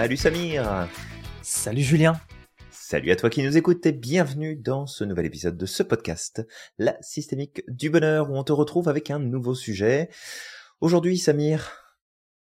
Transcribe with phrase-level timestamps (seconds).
[0.00, 0.88] Salut Samir
[1.42, 2.18] Salut Julien
[2.70, 6.42] Salut à toi qui nous écoutes et bienvenue dans ce nouvel épisode de ce podcast,
[6.78, 10.08] La systémique du bonheur, où on te retrouve avec un nouveau sujet.
[10.80, 11.70] Aujourd'hui Samir,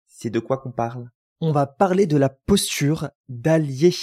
[0.06, 1.10] c'est de quoi qu'on parle?
[1.40, 3.96] On va parler de la posture d'allié.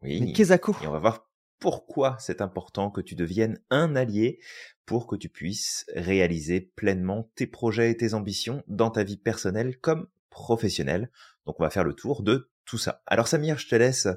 [0.00, 0.34] Oui.
[0.34, 1.28] Et on va voir
[1.58, 4.40] pourquoi c'est important que tu deviennes un allié
[4.86, 9.78] pour que tu puisses réaliser pleinement tes projets et tes ambitions dans ta vie personnelle
[9.80, 11.10] comme professionnelle.
[11.44, 13.02] Donc on va faire le tour de tout ça.
[13.06, 14.08] Alors Samir, je te laisse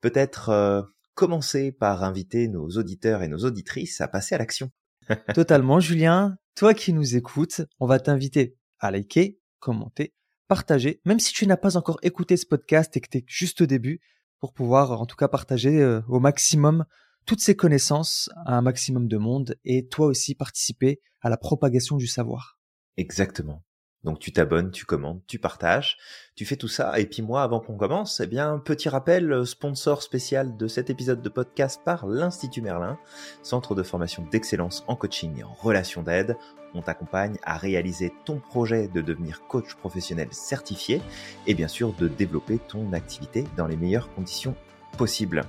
[0.00, 0.82] peut-être euh,
[1.14, 4.70] commencer par inviter nos auditeurs et nos auditrices à passer à l'action.
[5.34, 6.36] Totalement, Julien.
[6.54, 10.14] Toi qui nous écoutes, on va t'inviter à liker, commenter,
[10.48, 13.62] partager, même si tu n'as pas encore écouté ce podcast et que tu es juste
[13.62, 14.00] au début,
[14.38, 16.84] pour pouvoir en tout cas partager euh, au maximum
[17.26, 21.96] toutes ces connaissances à un maximum de monde et toi aussi participer à la propagation
[21.96, 22.58] du savoir.
[22.96, 23.64] Exactement.
[24.04, 25.96] Donc tu t'abonnes, tu commandes, tu partages,
[26.34, 26.98] tu fais tout ça.
[26.98, 30.90] Et puis moi, avant qu'on commence, eh bien, petit rappel, euh, sponsor spécial de cet
[30.90, 32.98] épisode de podcast par l'Institut Merlin,
[33.42, 36.36] centre de formation d'excellence en coaching et en relation d'aide.
[36.74, 41.00] On t'accompagne à réaliser ton projet de devenir coach professionnel certifié
[41.46, 44.56] et bien sûr de développer ton activité dans les meilleures conditions
[44.96, 45.42] possibles.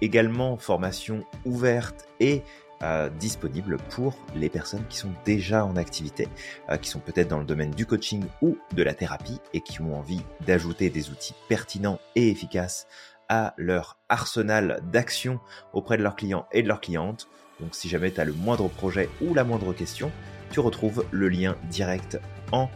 [0.00, 2.42] Également, formation ouverte et
[2.82, 6.28] euh, disponible pour les personnes qui sont déjà en activité,
[6.68, 9.80] euh, qui sont peut-être dans le domaine du coaching ou de la thérapie et qui
[9.80, 12.86] ont envie d'ajouter des outils pertinents et efficaces
[13.28, 15.40] à leur arsenal d'action
[15.72, 17.28] auprès de leurs clients et de leurs clientes.
[17.60, 20.12] Donc si jamais tu as le moindre projet ou la moindre question,
[20.50, 22.20] tu retrouves le lien direct
[22.52, 22.68] en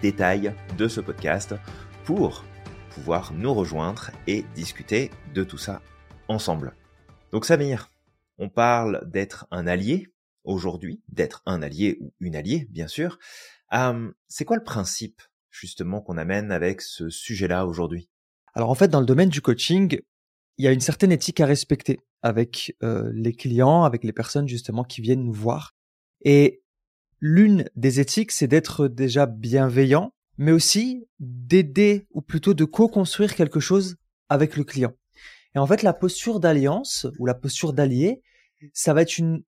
[0.00, 1.54] détail de ce podcast
[2.04, 2.44] pour
[2.90, 5.80] pouvoir nous rejoindre et discuter de tout ça
[6.28, 6.74] ensemble.
[7.32, 7.90] Donc Samir,
[8.40, 10.08] on parle d'être un allié
[10.44, 13.18] aujourd'hui, d'être un allié ou une alliée, bien sûr.
[14.28, 18.08] c'est quoi le principe justement qu'on amène avec ce sujet-là aujourd'hui?
[18.54, 20.00] Alors en fait, dans le domaine du coaching,
[20.56, 24.48] il y a une certaine éthique à respecter avec euh, les clients, avec les personnes
[24.48, 25.74] justement qui viennent nous voir.
[26.22, 26.62] Et
[27.20, 33.60] l'une des éthiques, c'est d'être déjà bienveillant, mais aussi d'aider ou plutôt de co-construire quelque
[33.60, 33.96] chose
[34.30, 34.92] avec le client.
[35.54, 38.22] Et en fait, la posture d'alliance ou la posture d'allié,
[38.72, 39.42] ça va être une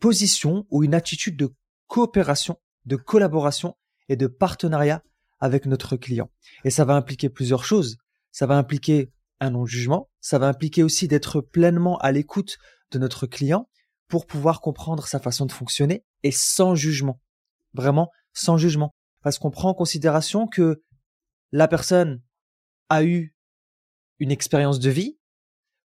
[0.00, 1.54] position ou une attitude de
[1.86, 3.76] coopération, de collaboration
[4.08, 5.02] et de partenariat
[5.40, 6.30] avec notre client.
[6.64, 7.98] Et ça va impliquer plusieurs choses.
[8.32, 12.58] Ça va impliquer un non-jugement, ça va impliquer aussi d'être pleinement à l'écoute
[12.90, 13.68] de notre client
[14.08, 17.20] pour pouvoir comprendre sa façon de fonctionner et sans jugement.
[17.74, 18.94] Vraiment sans jugement.
[19.22, 20.82] Parce qu'on prend en considération que
[21.52, 22.22] la personne
[22.88, 23.34] a eu
[24.18, 25.18] une expérience de vie,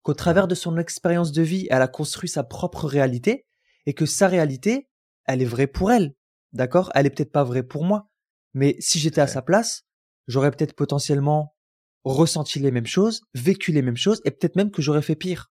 [0.03, 3.45] qu'au travers de son expérience de vie, elle a construit sa propre réalité
[3.85, 4.89] et que sa réalité,
[5.25, 6.13] elle est vraie pour elle.
[6.51, 6.91] D'accord?
[6.93, 8.09] Elle est peut-être pas vraie pour moi.
[8.53, 9.85] Mais si j'étais à sa place,
[10.27, 11.55] j'aurais peut-être potentiellement
[12.03, 15.51] ressenti les mêmes choses, vécu les mêmes choses et peut-être même que j'aurais fait pire.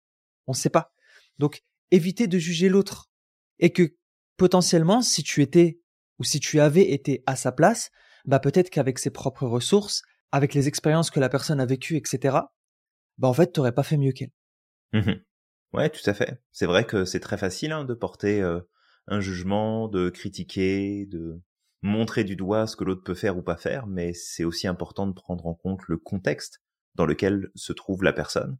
[0.45, 0.93] On ne sait pas.
[1.39, 3.09] Donc, éviter de juger l'autre.
[3.59, 3.95] Et que
[4.37, 5.79] potentiellement, si tu étais
[6.19, 7.91] ou si tu avais été à sa place,
[8.25, 12.37] bah peut-être qu'avec ses propres ressources, avec les expériences que la personne a vécues, etc.,
[13.17, 14.31] bah en fait, t'aurais pas fait mieux qu'elle.
[14.93, 15.13] Mmh
[15.73, 16.41] ouais, tout à fait.
[16.51, 18.61] C'est vrai que c'est très facile hein, de porter euh,
[19.07, 21.41] un jugement, de critiquer, de
[21.81, 25.05] montrer du doigt ce que l'autre peut faire ou pas faire, mais c'est aussi important
[25.05, 26.61] de prendre en compte le contexte
[26.95, 28.57] dans lequel se trouve la personne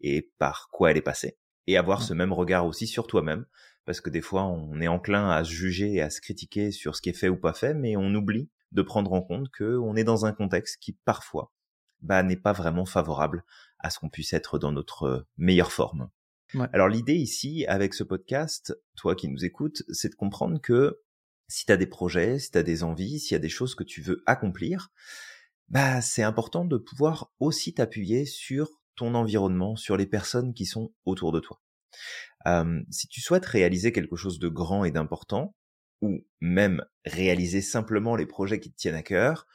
[0.00, 3.44] et par quoi elle est passée, et avoir ce même regard aussi sur toi-même,
[3.84, 6.94] parce que des fois on est enclin à se juger et à se critiquer sur
[6.94, 9.76] ce qui est fait ou pas fait, mais on oublie de prendre en compte que
[9.76, 11.52] on est dans un contexte qui parfois
[12.00, 13.44] bah, n'est pas vraiment favorable
[13.82, 16.10] à ce qu'on puisse être dans notre meilleure forme.
[16.72, 21.00] Alors l'idée ici, avec ce podcast, toi qui nous écoutes, c'est de comprendre que
[21.48, 23.74] si tu as des projets, si tu as des envies, s'il y a des choses
[23.74, 24.90] que tu veux accomplir,
[25.68, 30.92] bah c'est important de pouvoir aussi t'appuyer sur ton environnement, sur les personnes qui sont
[31.04, 31.60] autour de toi.
[32.46, 35.54] Euh, si tu souhaites réaliser quelque chose de grand et d'important,
[36.00, 39.46] ou même réaliser simplement les projets qui te tiennent à cœur,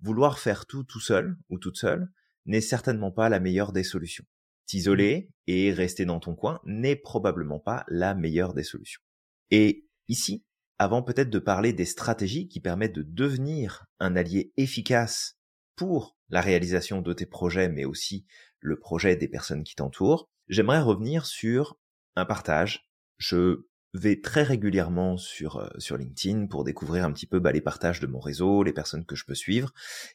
[0.00, 2.10] vouloir faire tout tout seul ou toute seule
[2.46, 4.24] n'est certainement pas la meilleure des solutions.
[4.66, 9.02] T'isoler et rester dans ton coin n'est probablement pas la meilleure des solutions.
[9.50, 10.44] Et ici,
[10.78, 15.38] avant peut-être de parler des stratégies qui permettent de devenir un allié efficace
[15.76, 18.26] pour la réalisation de tes projets, mais aussi
[18.60, 21.78] le projet des personnes qui t'entourent, j'aimerais revenir sur
[22.16, 22.88] un partage.
[23.18, 27.60] Je vais très régulièrement sur euh, sur LinkedIn pour découvrir un petit peu bah, les
[27.60, 29.72] partages de mon réseau, les personnes que je peux suivre,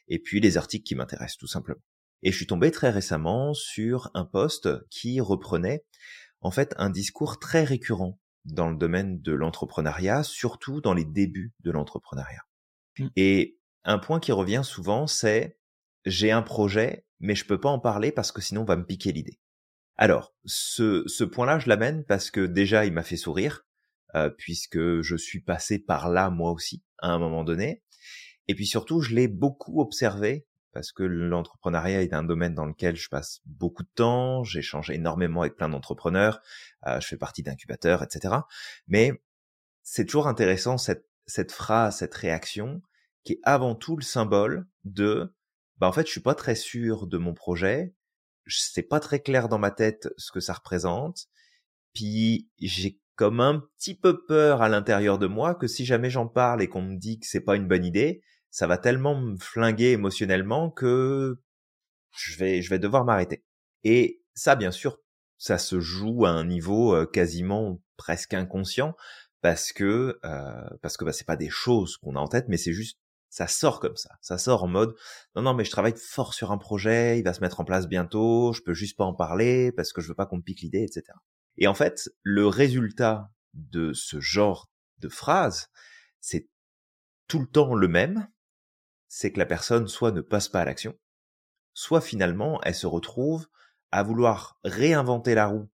[0.08, 1.80] et puis les articles qui m'intéressent tout simplement.
[2.22, 5.84] Et je suis tombé très récemment sur un post qui reprenait
[6.40, 11.52] en fait un discours très récurrent dans le domaine de l'entrepreneuriat, surtout dans les débuts
[11.60, 12.42] de l'entrepreneuriat.
[12.98, 13.08] Mmh.
[13.16, 15.58] Et un point qui revient souvent, c'est
[16.06, 18.86] j'ai un projet, mais je peux pas en parler parce que sinon on va me
[18.86, 19.38] piquer l'idée.
[19.96, 23.66] Alors, ce, ce point-là, je l'amène parce que déjà, il m'a fait sourire,
[24.14, 27.82] euh, puisque je suis passé par là moi aussi, à un moment donné.
[28.48, 32.96] Et puis surtout, je l'ai beaucoup observé, parce que l'entrepreneuriat est un domaine dans lequel
[32.96, 36.40] je passe beaucoup de temps, j'échange énormément avec plein d'entrepreneurs,
[36.86, 38.34] euh, je fais partie d'incubateurs, etc.
[38.86, 39.22] Mais
[39.82, 42.82] c'est toujours intéressant cette, cette phrase, cette réaction,
[43.24, 45.34] qui est avant tout le symbole de,
[45.78, 47.94] bah en fait, je suis pas très sûr de mon projet,
[48.46, 51.26] c'est pas très clair dans ma tête ce que ça représente,
[51.92, 56.26] puis j'ai comme un petit peu peur à l'intérieur de moi que si jamais j'en
[56.26, 59.36] parle et qu'on me dit que c'est pas une bonne idée, ça va tellement me
[59.36, 61.40] flinguer émotionnellement que
[62.12, 63.44] je vais, je vais devoir m'arrêter.
[63.84, 64.98] Et ça, bien sûr,
[65.38, 68.94] ça se joue à un niveau euh, quasiment presque inconscient
[69.40, 72.58] parce que euh, parce que bah, c'est pas des choses qu'on a en tête, mais
[72.58, 72.98] c'est juste
[73.30, 74.10] ça sort comme ça.
[74.20, 74.94] Ça sort en mode
[75.34, 77.88] non non mais je travaille fort sur un projet, il va se mettre en place
[77.88, 80.60] bientôt, je peux juste pas en parler parce que je veux pas qu'on me pique
[80.60, 81.04] l'idée, etc.
[81.56, 84.68] Et en fait, le résultat de ce genre
[84.98, 85.68] de phrase,
[86.20, 86.48] c'est
[87.28, 88.28] tout le temps le même,
[89.12, 90.96] c'est que la personne soit ne passe pas à l'action,
[91.74, 93.48] soit finalement elle se retrouve
[93.90, 95.68] à vouloir réinventer la roue.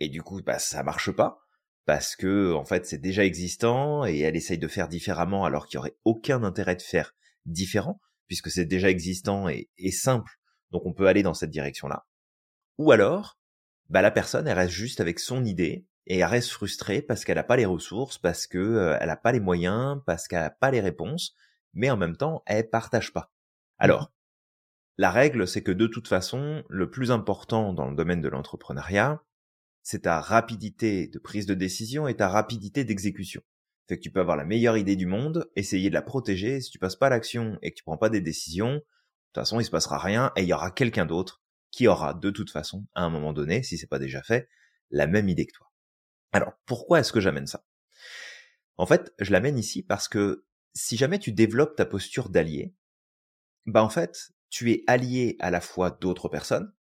[0.00, 1.42] Et du coup bah ça marche pas
[1.84, 5.76] parce que en fait c'est déjà existant et elle essaye de faire différemment alors qu'il
[5.76, 7.14] y aurait aucun intérêt de faire
[7.44, 10.32] différent puisque c'est déjà existant et, simple.
[10.70, 12.06] Donc on peut aller dans cette direction là
[12.78, 13.38] ou alors
[13.90, 17.36] bah la personne elle reste juste avec son idée et elle reste frustrée parce qu'elle
[17.36, 20.48] n'a pas les ressources parce que euh, elle n'a pas les moyens parce qu'elle n'a
[20.48, 21.34] pas les réponses
[21.74, 23.32] mais en même temps elle partage pas
[23.78, 24.12] alors
[24.96, 29.22] la règle c'est que de toute façon le plus important dans le domaine de l'entrepreneuriat
[29.84, 33.42] c'est ta rapidité de prise de décision et ta rapidité d'exécution.
[33.86, 36.70] Fait que tu peux avoir la meilleure idée du monde, essayer de la protéger, si
[36.70, 39.64] tu passes pas l'action et que tu prends pas des décisions, de toute façon, il
[39.64, 43.02] se passera rien et il y aura quelqu'un d'autre qui aura de toute façon, à
[43.02, 44.48] un moment donné, si c'est pas déjà fait,
[44.90, 45.70] la même idée que toi.
[46.32, 47.66] Alors, pourquoi est-ce que j'amène ça?
[48.78, 52.74] En fait, je l'amène ici parce que si jamais tu développes ta posture d'allié,
[53.66, 56.72] bah en fait, tu es allié à la fois d'autres personnes,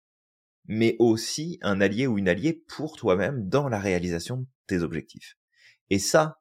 [0.66, 5.36] mais aussi un allié ou une alliée pour toi-même dans la réalisation de tes objectifs.
[5.90, 6.40] Et ça,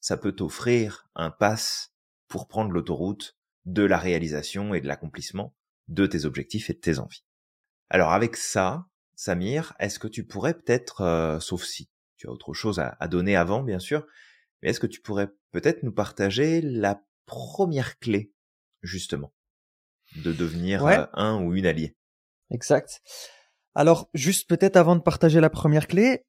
[0.00, 1.94] ça peut t'offrir un pass
[2.28, 5.54] pour prendre l'autoroute de la réalisation et de l'accomplissement
[5.88, 7.24] de tes objectifs et de tes envies.
[7.90, 12.54] Alors avec ça, Samir, est-ce que tu pourrais peut-être, euh, sauf si tu as autre
[12.54, 14.06] chose à, donner avant bien sûr,
[14.62, 18.32] mais est-ce que tu pourrais peut-être nous partager la première clé
[18.82, 19.32] justement
[20.16, 21.96] de devenir euh, un ou une alliée?
[22.50, 23.00] Exact.
[23.74, 26.24] Alors, juste peut-être avant de partager la première clé,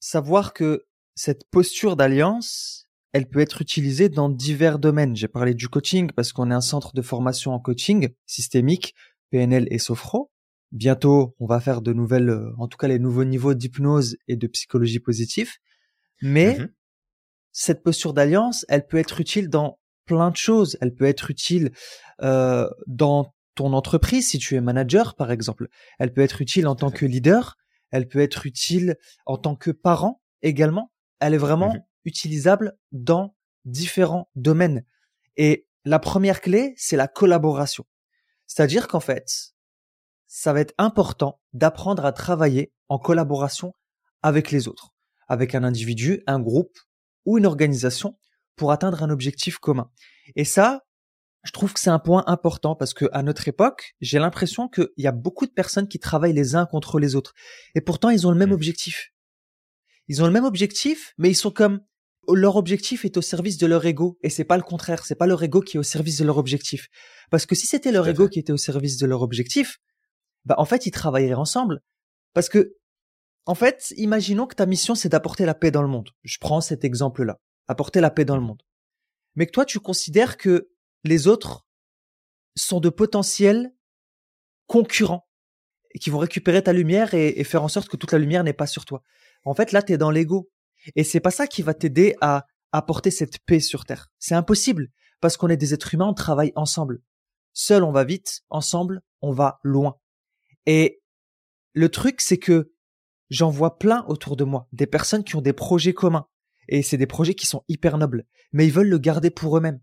[0.00, 5.14] savoir que cette posture d'alliance, elle peut être utilisée dans divers domaines.
[5.16, 8.94] J'ai parlé du coaching parce qu'on est un centre de formation en coaching systémique,
[9.30, 10.30] PNL et Sophro.
[10.72, 14.36] Bientôt, on va faire de nouvelles, euh, en tout cas les nouveaux niveaux d'hypnose et
[14.36, 15.50] de psychologie positive.
[16.22, 16.68] Mais mm-hmm.
[17.52, 20.76] Cette posture d'alliance, elle peut être utile dans plein de choses.
[20.80, 21.70] Elle peut être utile
[22.22, 25.68] euh, dans ton entreprise, si tu es manager par exemple.
[25.98, 27.56] Elle peut être utile en tant que leader,
[27.90, 30.92] elle peut être utile en tant que parent également.
[31.18, 34.84] Elle est vraiment mmh utilisable dans différents domaines.
[35.36, 37.84] Et la première clé, c'est la collaboration.
[38.46, 39.54] C'est-à-dire qu'en fait,
[40.26, 43.74] ça va être important d'apprendre à travailler en collaboration
[44.22, 44.94] avec les autres,
[45.28, 46.78] avec un individu, un groupe
[47.24, 48.18] ou une organisation
[48.56, 49.90] pour atteindre un objectif commun.
[50.36, 50.82] Et ça,
[51.44, 54.88] je trouve que c'est un point important parce que à notre époque, j'ai l'impression qu'il
[54.98, 57.32] y a beaucoup de personnes qui travaillent les uns contre les autres.
[57.74, 58.54] Et pourtant, ils ont le même mmh.
[58.54, 59.12] objectif.
[60.08, 61.80] Ils ont le même objectif, mais ils sont comme
[62.28, 65.04] leur objectif est au service de leur ego et c'est pas le contraire.
[65.04, 66.88] C'est pas leur ego qui est au service de leur objectif.
[67.30, 69.78] Parce que si c'était leur ego qui était au service de leur objectif,
[70.44, 71.80] bah en fait, ils travailleraient ensemble.
[72.34, 72.74] Parce que,
[73.46, 76.10] en fait, imaginons que ta mission c'est d'apporter la paix dans le monde.
[76.22, 78.62] Je prends cet exemple-là, apporter la paix dans le monde.
[79.34, 80.70] Mais que toi, tu considères que
[81.04, 81.66] les autres
[82.56, 83.72] sont de potentiels
[84.66, 85.28] concurrents
[85.98, 88.66] qui vont récupérer ta lumière et, faire en sorte que toute la lumière n'est pas
[88.66, 89.02] sur toi.
[89.44, 90.50] En fait, là, tu es dans l'ego.
[90.94, 94.08] Et c'est pas ça qui va t'aider à apporter cette paix sur Terre.
[94.18, 97.02] C'est impossible parce qu'on est des êtres humains, on travaille ensemble.
[97.52, 99.98] Seul, on va vite, ensemble, on va loin.
[100.66, 101.02] Et
[101.72, 102.72] le truc, c'est que
[103.30, 106.26] j'en vois plein autour de moi, des personnes qui ont des projets communs.
[106.68, 109.80] Et c'est des projets qui sont hyper nobles, mais ils veulent le garder pour eux-mêmes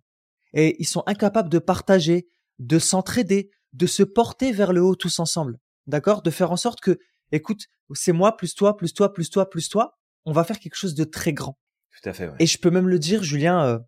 [0.53, 2.27] et ils sont incapables de partager,
[2.59, 5.59] de s'entraider, de se porter vers le haut tous ensemble.
[5.85, 6.21] D'accord?
[6.21, 6.99] De faire en sorte que,
[7.31, 10.75] écoute, c'est moi plus toi, plus toi, plus toi, plus toi, on va faire quelque
[10.75, 11.57] chose de très grand.
[12.01, 12.29] Tout à fait.
[12.39, 13.79] Et je peux même le dire, Julien, euh,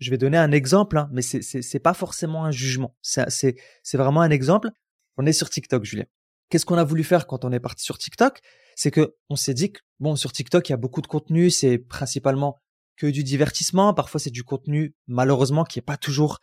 [0.00, 2.96] je vais donner un exemple, hein, mais c'est pas forcément un jugement.
[3.02, 4.70] C'est c'est vraiment un exemple.
[5.16, 6.06] On est sur TikTok, Julien.
[6.54, 8.38] Qu'est-ce qu'on a voulu faire quand on est parti sur TikTok?
[8.76, 11.50] C'est que on s'est dit que bon, sur TikTok, il y a beaucoup de contenu,
[11.50, 12.62] c'est principalement
[12.96, 13.92] que du divertissement.
[13.92, 16.38] Parfois, c'est du contenu malheureusement qui est pas toujours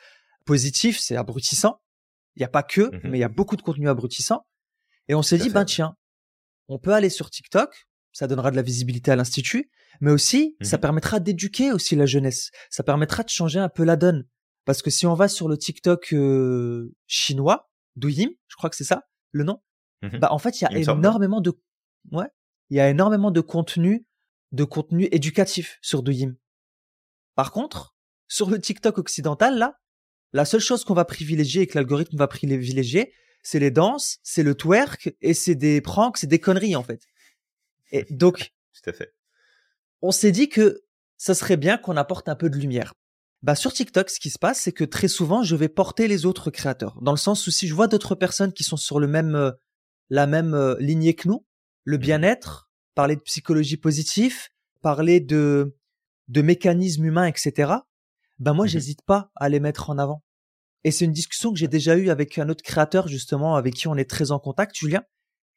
[0.46, 1.80] positif, c'est abrutissant.
[2.36, 3.00] Il n'y a pas que, Mhm.
[3.10, 4.46] mais il y a beaucoup de contenu abrutissant.
[5.08, 5.96] Et on s'est dit, fait, ben tiens,
[6.68, 7.74] on peut aller sur TikTok,
[8.12, 10.82] ça donnera de la visibilité à l'institut, mais aussi ça Mhm.
[10.82, 12.50] permettra d'éduquer aussi la jeunesse.
[12.70, 14.28] Ça permettra de changer un peu la donne.
[14.66, 18.84] Parce que si on va sur le TikTok euh, chinois, Douyin, je crois que c'est
[18.84, 19.62] ça le nom,
[20.02, 20.20] Mhm.
[20.20, 21.54] bah en fait il y a Il énormément de
[22.12, 22.28] ouais,
[22.70, 24.06] il y a énormément de contenu
[24.52, 26.34] de contenu éducatif sur Douyin.
[27.36, 27.96] Par contre,
[28.28, 29.78] sur le TikTok occidental là,
[30.34, 34.44] la seule chose qu'on va privilégier et que l'algorithme va privilégier, c'est les danses, c'est
[34.44, 37.02] le twerk et c'est des pranks, c'est des conneries en fait.
[37.92, 39.14] Et donc Tout à fait.
[40.02, 40.82] on s'est dit que
[41.18, 42.94] ça serait bien qu'on apporte un peu de lumière.
[43.44, 46.26] Bah sur TikTok, ce qui se passe, c'est que très souvent, je vais porter les
[46.26, 49.08] autres créateurs, dans le sens où si je vois d'autres personnes qui sont sur le
[49.08, 49.52] même, euh,
[50.12, 51.46] la même euh, lignée que nous,
[51.86, 54.50] le bien-être, parler de psychologie positive,
[54.82, 55.76] parler de
[56.28, 57.74] de mécanismes humains, etc.
[58.38, 58.70] Ben moi, Mhm.
[58.70, 60.24] j'hésite pas à les mettre en avant.
[60.84, 63.88] Et c'est une discussion que j'ai déjà eue avec un autre créateur justement, avec qui
[63.88, 65.04] on est très en contact, Julien,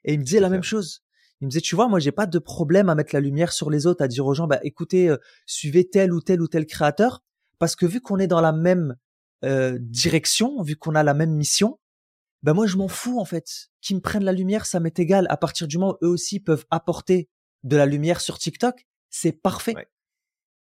[0.05, 1.03] et il me disait la même chose.
[1.41, 3.71] Il me disait, tu vois, moi, j'ai pas de problème à mettre la lumière sur
[3.71, 6.65] les autres, à dire aux gens, bah, écoutez, euh, suivez tel ou tel ou tel
[6.67, 7.23] créateur,
[7.59, 8.97] parce que vu qu'on est dans la même
[9.45, 11.79] euh, direction, vu qu'on a la même mission,
[12.45, 13.71] ben moi, je m'en fous en fait.
[13.81, 15.27] Qu'ils me prennent la lumière, ça m'est égal.
[15.31, 17.29] À partir du moment où eux aussi peuvent apporter
[17.65, 19.75] de la lumière sur TikTok, c'est parfait.
[19.75, 19.89] Ouais.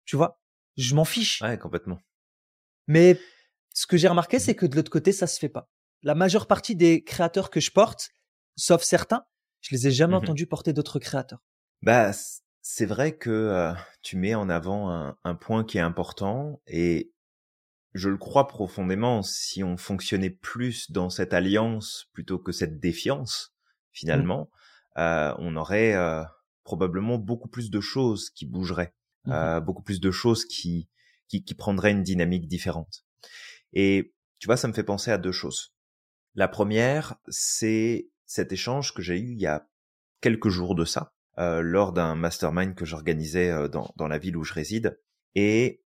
[0.05, 0.41] Tu vois,
[0.77, 1.41] je m'en fiche.
[1.43, 1.99] Ouais, complètement.
[2.87, 3.19] Mais
[3.75, 4.41] ce que j'ai remarqué, Mmh.
[4.41, 5.69] c'est que de l'autre côté, ça se fait pas.
[6.03, 8.11] La majeure partie des créateurs que je porte,
[8.57, 9.25] sauf certains,
[9.61, 10.23] je les ai jamais Mhm.
[10.23, 11.41] entendus porter d'autres créateurs.
[11.83, 12.11] Bah,
[12.61, 17.13] c'est vrai que euh, tu mets en avant un, un point qui est important et
[17.95, 19.23] je le crois profondément.
[19.23, 23.55] Si on fonctionnait plus dans cette alliance plutôt que cette défiance,
[23.93, 24.51] finalement,
[24.99, 26.23] euh, on aurait euh,
[26.65, 28.95] probablement beaucoup plus de choses qui bougeraient,
[29.25, 29.33] Mhm.
[29.33, 30.89] euh, beaucoup plus de choses qui,
[31.29, 33.05] qui qui prendraient une dynamique différente.
[33.73, 35.75] Et tu vois, ça me fait penser à deux choses.
[36.35, 39.69] La première, c'est cet échange que j'ai eu il y a
[40.21, 44.37] quelques jours de ça, euh, lors d'un mastermind que j'organisais euh, dans, dans la ville
[44.37, 44.99] où je réside.
[45.35, 45.82] Et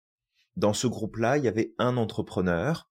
[0.56, 2.90] dans ce groupe-là, il y avait un entrepreneur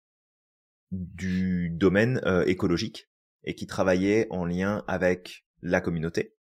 [0.90, 3.08] du domaine euh, écologique
[3.44, 6.36] et qui travaillait en lien avec la communauté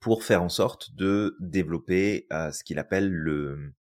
[0.00, 3.74] pour faire en sorte de développer euh, ce qu'il appelle le,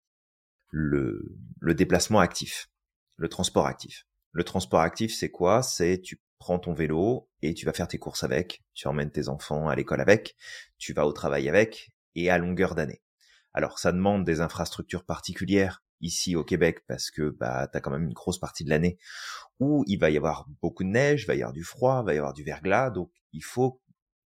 [0.69, 2.69] le, le déplacement actif,
[3.15, 4.07] le transport actif.
[4.31, 5.63] Le transport actif, c'est quoi?
[5.63, 9.29] C'est tu prends ton vélo et tu vas faire tes courses avec, tu emmènes tes
[9.29, 10.35] enfants à l'école avec,
[10.77, 13.01] tu vas au travail avec, et à longueur d'année.
[13.53, 18.03] Alors ça demande des infrastructures particulières ici au Québec parce que bah t'as quand même
[18.03, 18.97] une grosse partie de l'année
[19.59, 22.05] où il va y avoir beaucoup de neige, il va y avoir du froid, il
[22.05, 23.81] va y avoir du verglas, donc il faut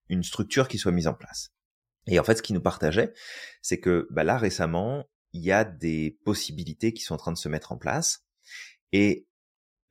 [0.09, 1.49] une structure qui soit mise en place.
[2.07, 3.13] Et en fait, ce qui nous partageait,
[3.61, 7.37] c'est que bah, là récemment, il y a des possibilités qui sont en train de
[7.37, 8.25] se mettre en place,
[8.93, 9.27] et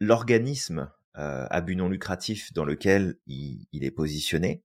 [0.01, 4.65] l'organisme euh, à but non lucratif dans lequel il est positionné,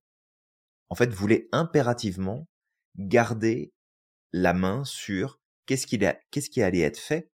[0.88, 2.48] en fait, voulait impérativement
[2.96, 3.72] garder
[4.32, 5.98] la main sur qu'est-ce qui,
[6.30, 7.30] qu'est-ce qui allait être fait,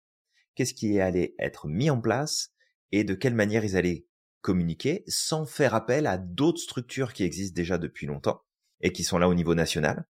[0.56, 2.54] qu'est-ce qui allait être mis en place
[2.92, 4.06] et de quelle manière ils allaient
[4.42, 8.42] communiquer sans faire appel à d'autres structures qui existent déjà depuis longtemps
[8.82, 10.08] et qui sont là au niveau national,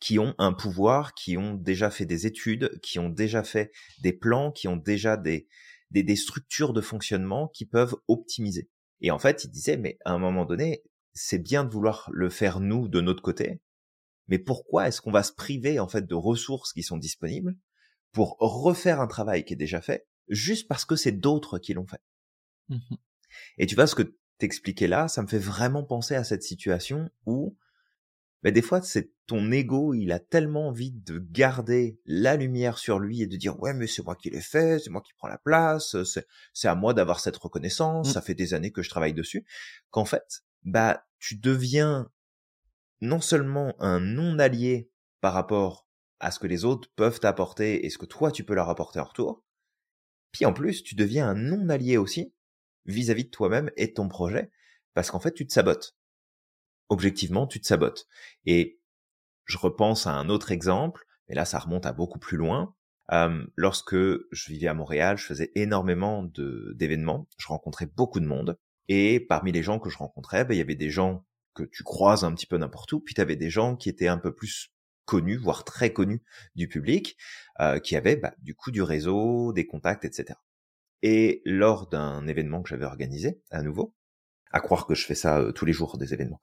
[0.00, 4.12] qui ont un pouvoir, qui ont déjà fait des études, qui ont déjà fait des
[4.12, 5.48] plans, qui ont déjà des,
[5.90, 8.68] des, des structures de fonctionnement qui peuvent optimiser.
[9.00, 10.82] Et en fait, il disait, mais à un moment donné,
[11.14, 13.60] c'est bien de vouloir le faire nous de notre côté,
[14.28, 17.56] mais pourquoi est-ce qu'on va se priver en fait de ressources qui sont disponibles
[18.12, 21.86] pour refaire un travail qui est déjà fait juste parce que c'est d'autres qui l'ont
[21.86, 22.02] fait?
[22.68, 22.78] Mmh
[23.58, 27.10] Et tu vois ce que t'expliquais là, ça me fait vraiment penser à cette situation
[27.26, 27.56] où
[28.42, 32.98] ben, des fois c'est ton ego, il a tellement envie de garder la lumière sur
[33.00, 35.28] lui et de dire ouais mais c'est moi qui l'ai fait, c'est moi qui prends
[35.28, 35.96] la place,
[36.54, 38.12] c'est à moi d'avoir cette reconnaissance, Mm.
[38.12, 39.44] ça fait des années que je travaille dessus,
[39.90, 42.08] qu'en fait bah tu deviens
[43.00, 44.90] non seulement un non allié
[45.20, 45.88] par rapport
[46.20, 48.98] à ce que les autres peuvent t'apporter et ce que toi tu peux leur apporter
[49.00, 49.44] en retour,
[50.32, 52.34] puis en plus tu deviens un non allié aussi
[52.86, 54.50] vis-à-vis de toi-même et de ton projet
[54.94, 55.96] parce qu'en fait tu te sabotes.
[56.88, 58.06] Objectivement, tu te sabotes.
[58.46, 58.80] Et
[59.44, 62.74] je repense à un autre exemple, mais là ça remonte à beaucoup plus loin.
[63.56, 66.24] Lorsque je vivais à Montréal, je faisais énormément
[66.74, 70.58] d'événements, je rencontrais beaucoup de monde, et parmi les gens que je rencontrais, ben, il
[70.58, 71.24] y avait des gens
[71.58, 74.08] que tu croises un petit peu n'importe où, puis tu avais des gens qui étaient
[74.08, 74.72] un peu plus
[75.04, 76.22] connus, voire très connus
[76.54, 77.16] du public,
[77.60, 80.38] euh, qui avaient bah, du coup du réseau, des contacts, etc.
[81.02, 83.94] Et lors d'un événement que j'avais organisé, à nouveau,
[84.50, 86.40] À croire que je fais ça tous les jours des événements,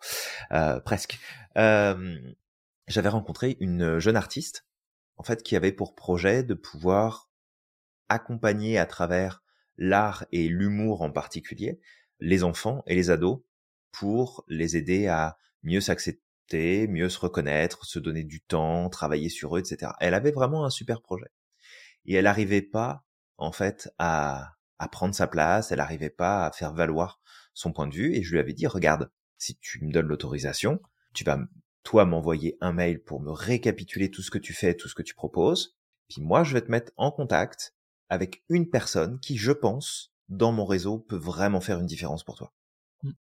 [0.86, 1.20] presque.
[1.56, 4.68] J'avais rencontré une jeune artiste,
[5.18, 7.32] en fait, qui avait pour projet de pouvoir
[8.10, 9.44] accompagner à travers
[9.78, 11.80] l'art et l'humour en particulier
[12.20, 13.42] les enfants et les ados
[14.00, 19.56] pour les aider à mieux s'accepter, mieux se reconnaître, se donner du temps, travailler sur
[19.56, 19.94] eux, etc.
[20.00, 21.32] Elle avait vraiment un super projet.
[22.06, 23.06] Et elle n'arrivait pas,
[23.38, 27.22] en fait, à, à prendre sa place, elle n'arrivait pas à faire valoir
[27.54, 30.82] son point de vue, et je lui avais dit, regarde, si tu me donnes l'autorisation,
[31.14, 31.40] tu vas,
[31.84, 35.04] toi, m'envoyer un mail pour me récapituler tout ce que tu fais, tout ce que
[35.04, 35.78] tu proposes,
[36.10, 37.74] puis moi, je vais te mettre en contact
[38.10, 42.36] avec une personne qui, je pense, dans mon réseau, peut vraiment faire une différence pour
[42.36, 42.54] toi.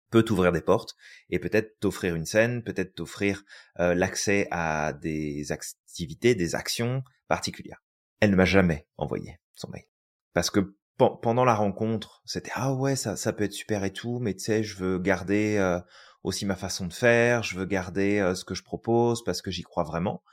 [0.10, 0.96] Peut t'ouvrir des portes
[1.30, 3.44] et peut-être t'offrir une scène, peut-être t'offrir
[3.80, 7.84] euh, l'accès à des activités, des actions particulières.
[8.20, 9.86] Elle ne m'a jamais envoyé son mail.
[10.34, 14.20] Parce que pendant la rencontre, c'était ah ouais ça ça peut être super et tout,
[14.20, 15.80] mais tu sais je veux garder euh,
[16.24, 19.52] aussi ma façon de faire, je veux garder euh, ce que je propose parce que
[19.52, 20.24] j'y crois vraiment.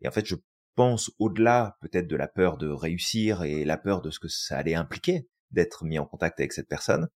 [0.00, 0.34] Et en fait je
[0.74, 4.58] pense au-delà peut-être de la peur de réussir et la peur de ce que ça
[4.58, 7.08] allait impliquer d'être mis en contact avec cette personne,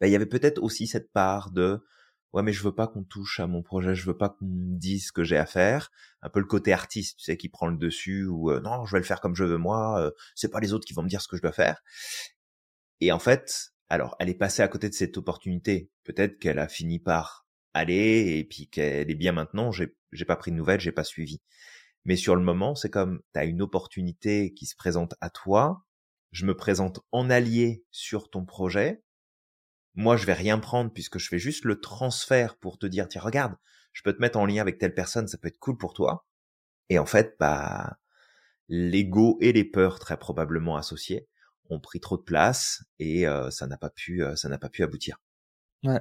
[0.00, 1.84] bah, il y avait peut-être aussi cette part de
[2.32, 4.78] ouais mais je veux pas qu'on touche à mon projet, je veux pas qu'on me
[4.78, 5.90] dise ce que j'ai à faire,
[6.22, 8.92] un peu le côté artiste, tu sais, qui prend le dessus ou euh, non je
[8.92, 11.08] vais le faire comme je veux moi, euh, c'est pas les autres qui vont me
[11.08, 11.82] dire ce que je dois faire.
[13.00, 16.68] Et en fait, alors elle est passée à côté de cette opportunité, peut-être qu'elle a
[16.68, 20.80] fini par aller et puis qu'elle est bien maintenant, j'ai j'ai pas pris de nouvelles,
[20.80, 21.40] j'ai pas suivi.
[22.04, 25.84] Mais sur le moment, c'est comme tu as une opportunité qui se présente à toi,
[26.32, 29.02] je me présente en allié sur ton projet.
[29.94, 33.20] Moi, je vais rien prendre puisque je fais juste le transfert pour te dire, tiens,
[33.20, 33.54] regarde,
[33.92, 36.26] je peux te mettre en lien avec telle personne, ça peut être cool pour toi.
[36.88, 37.98] Et en fait, bah,
[38.68, 41.28] l'ego et les peurs très probablement associées
[41.70, 44.68] ont pris trop de place et euh, ça n'a pas pu, euh, ça n'a pas
[44.68, 45.20] pu aboutir.
[45.84, 46.00] Ouais,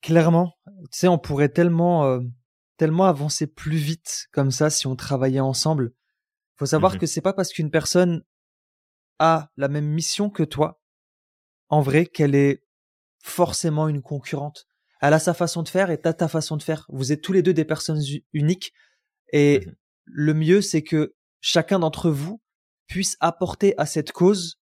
[0.00, 0.54] clairement.
[0.66, 2.20] Tu sais, on pourrait tellement euh,
[2.76, 5.92] tellement avancer plus vite comme ça si on travaillait ensemble.
[6.56, 8.24] Faut savoir mmh que c'est pas parce qu'une personne
[9.18, 10.80] a la même mission que toi,
[11.68, 12.64] en vrai, qu'elle est
[13.22, 14.66] forcément une concurrente.
[15.00, 16.86] Elle a sa façon de faire et t'as ta façon de faire.
[16.88, 18.02] Vous êtes tous les deux des personnes
[18.32, 18.72] uniques
[19.32, 19.72] et mmh
[20.10, 22.40] le mieux c'est que chacun d'entre vous
[22.86, 24.58] puisse apporter à cette cause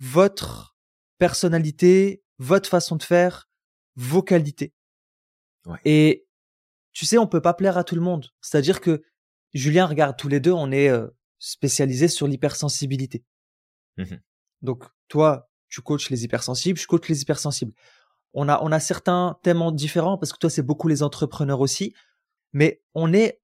[0.00, 0.76] votre
[1.18, 3.48] personnalité, votre façon de faire,
[3.96, 4.72] vos qualités.
[5.84, 6.26] Et
[6.92, 8.28] tu sais, on peut pas plaire à tout le monde.
[8.40, 9.02] C'est-à-dire que
[9.54, 13.24] Julien, regarde, tous les deux, on est euh, spécialisés sur l'hypersensibilité.
[13.96, 14.16] Mmh
[14.62, 17.72] Donc, toi, tu coaches les hypersensibles, je coach les hypersensibles.
[18.34, 21.94] On a, on a certains thèmes différents parce que toi, c'est beaucoup les entrepreneurs aussi,
[22.52, 23.40] mais on est,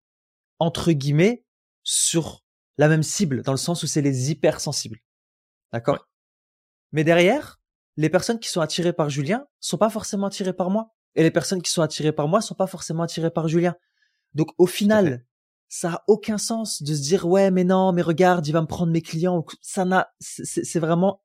[0.58, 1.44] entre guillemets,
[1.82, 2.44] sur
[2.76, 5.00] la même cible, dans le sens où c'est les hypersensibles.
[5.72, 6.08] D'accord?
[6.92, 7.60] Mais derrière,
[7.96, 10.94] les personnes qui sont attirées par Julien sont pas forcément attirées par moi.
[11.14, 13.76] Et les personnes qui sont attirées par moi sont pas forcément attirées par Julien.
[14.34, 15.24] Donc au final,
[15.68, 18.66] ça a aucun sens de se dire ouais mais non mais regarde il va me
[18.66, 19.44] prendre mes clients.
[19.60, 21.23] Ça n'a c'est vraiment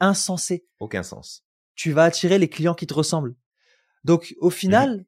[0.00, 0.66] insensé.
[0.80, 1.44] Aucun sens.
[1.74, 3.36] Tu vas attirer les clients qui te ressemblent.
[4.04, 5.04] Donc au final, mmh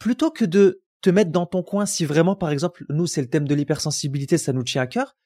[0.00, 3.30] plutôt que de te mettre dans ton coin, si vraiment par exemple nous c'est le
[3.30, 5.16] thème de l'hypersensibilité, ça nous tient à cœur,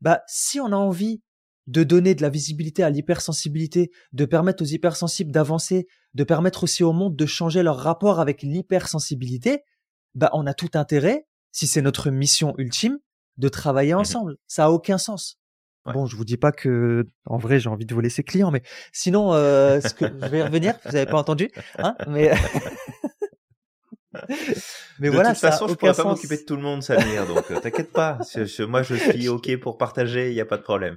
[0.00, 1.22] bah si on a envie
[1.66, 6.82] de donner de la visibilité à l'hypersensibilité, de permettre aux hypersensibles d'avancer, de permettre aussi
[6.82, 9.62] au monde de changer leur rapport avec l'hypersensibilité,
[10.14, 12.98] bah on a tout intérêt, si c'est notre mission ultime,
[13.36, 14.36] de travailler mmh ensemble.
[14.46, 15.38] Ça a aucun sens.
[15.86, 18.62] Bon, je vous dis pas que en vrai j'ai envie de vous laisser client, mais
[18.92, 20.74] sinon, euh, ce que je vais revenir.
[20.86, 22.32] Vous avez pas entendu, hein Mais
[24.98, 27.50] Mais de voilà, toute façon, je pourrais pas m'occuper de tout le monde, Samir, donc
[27.50, 28.18] euh, t'inquiète pas.
[28.68, 30.96] moi, je suis ok pour partager, il y a pas de problème.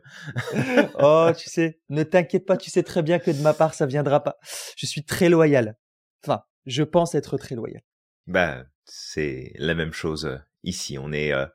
[1.00, 3.86] oh, tu sais, ne t'inquiète pas, tu sais très bien que de ma part, ça
[3.86, 4.38] viendra pas.
[4.76, 5.76] Je suis très loyal.
[6.24, 7.82] Enfin, je pense être très loyal.
[8.28, 10.98] Ben, c'est la même chose euh, ici.
[11.00, 11.46] On est, euh,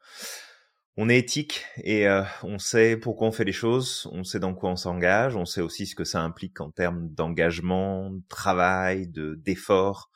[0.96, 2.06] on est éthique et
[2.42, 5.62] on sait pourquoi on fait les choses, on sait dans quoi on s'engage, on sait
[5.62, 10.10] aussi ce que ça implique en termes d'engagement, de travail, de d'effort.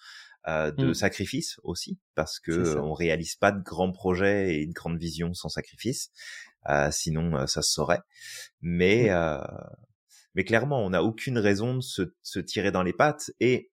[0.49, 0.95] Euh, de mmh.
[0.95, 5.49] sacrifice aussi, parce que on réalise pas de grands projets et une grande vision sans
[5.49, 6.13] sacrifice,
[6.69, 7.99] euh, sinon euh, ça se saurait.
[8.61, 9.45] Mais mmh.
[10.37, 13.33] mais clairement, on n'a aucune raison de se, se, tirer dans les pattes.
[13.41, 13.73] Et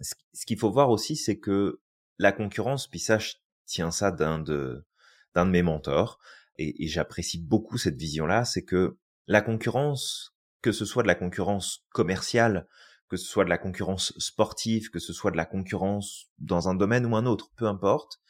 [0.00, 0.14] ce,
[0.46, 1.80] qu'il faut voir aussi, c'est que
[2.18, 3.32] la concurrence, puis ça, je
[3.66, 4.84] tiens ça d'un de
[5.34, 6.18] d'un de mes mentors,
[6.58, 11.86] et, j'apprécie beaucoup cette vision-là, c'est que la concurrence, que ce soit de la concurrence
[11.90, 12.66] commerciale
[13.10, 16.74] que ce soit de la concurrence sportive, que ce soit de la concurrence dans un
[16.74, 18.20] domaine ou un autre, peu importe,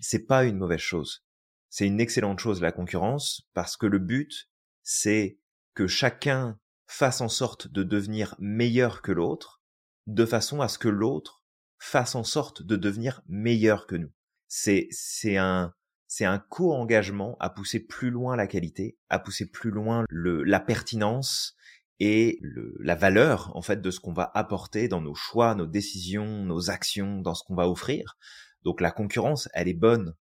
[0.00, 1.24] c'est pas une mauvaise chose.
[1.70, 4.50] C'est une excellente chose la concurrence parce que le but
[4.82, 5.38] c'est
[5.74, 9.62] que chacun fasse en sorte de devenir meilleur que l'autre
[10.06, 11.44] de façon à ce que l'autre
[11.78, 14.10] fasse en sorte de devenir meilleur que nous.
[14.48, 15.74] C'est, c'est un,
[16.08, 20.58] c'est un co-engagement à pousser plus loin la qualité, à pousser plus loin le, la
[20.58, 21.54] pertinence
[22.00, 25.66] et le, la valeur en fait de ce qu'on va apporter dans nos choix, nos
[25.66, 28.16] décisions, nos actions, dans ce qu'on va offrir.
[28.64, 30.14] Donc la concurrence, elle est bonne.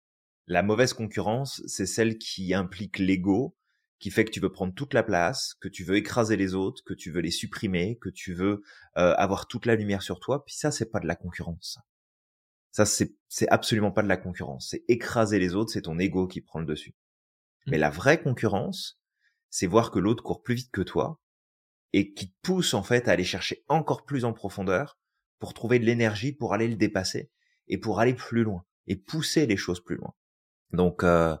[0.48, 3.56] La mauvaise concurrence, c'est celle qui implique l'ego,
[3.98, 6.82] qui fait que tu veux prendre toute la place, que tu veux écraser les autres,
[6.84, 8.62] que tu veux les supprimer, que tu veux
[8.98, 10.44] euh, avoir toute la lumière sur toi.
[10.44, 11.78] Puis ça, c'est pas de la concurrence.
[12.76, 14.68] Ça, c'est absolument pas de la concurrence.
[14.68, 16.90] C'est écraser les autres, c'est ton ego qui prend le dessus.
[17.64, 17.70] Mmh.
[17.70, 19.00] Mais la vraie concurrence,
[19.48, 21.18] c'est voir que l'autre court plus vite que toi
[21.94, 24.98] et qui te pousse en fait à aller chercher encore plus en profondeur
[25.38, 27.30] pour trouver de l'énergie pour aller le dépasser
[27.66, 30.12] et pour aller plus loin et pousser les choses plus loin.
[30.72, 31.34] Donc euh,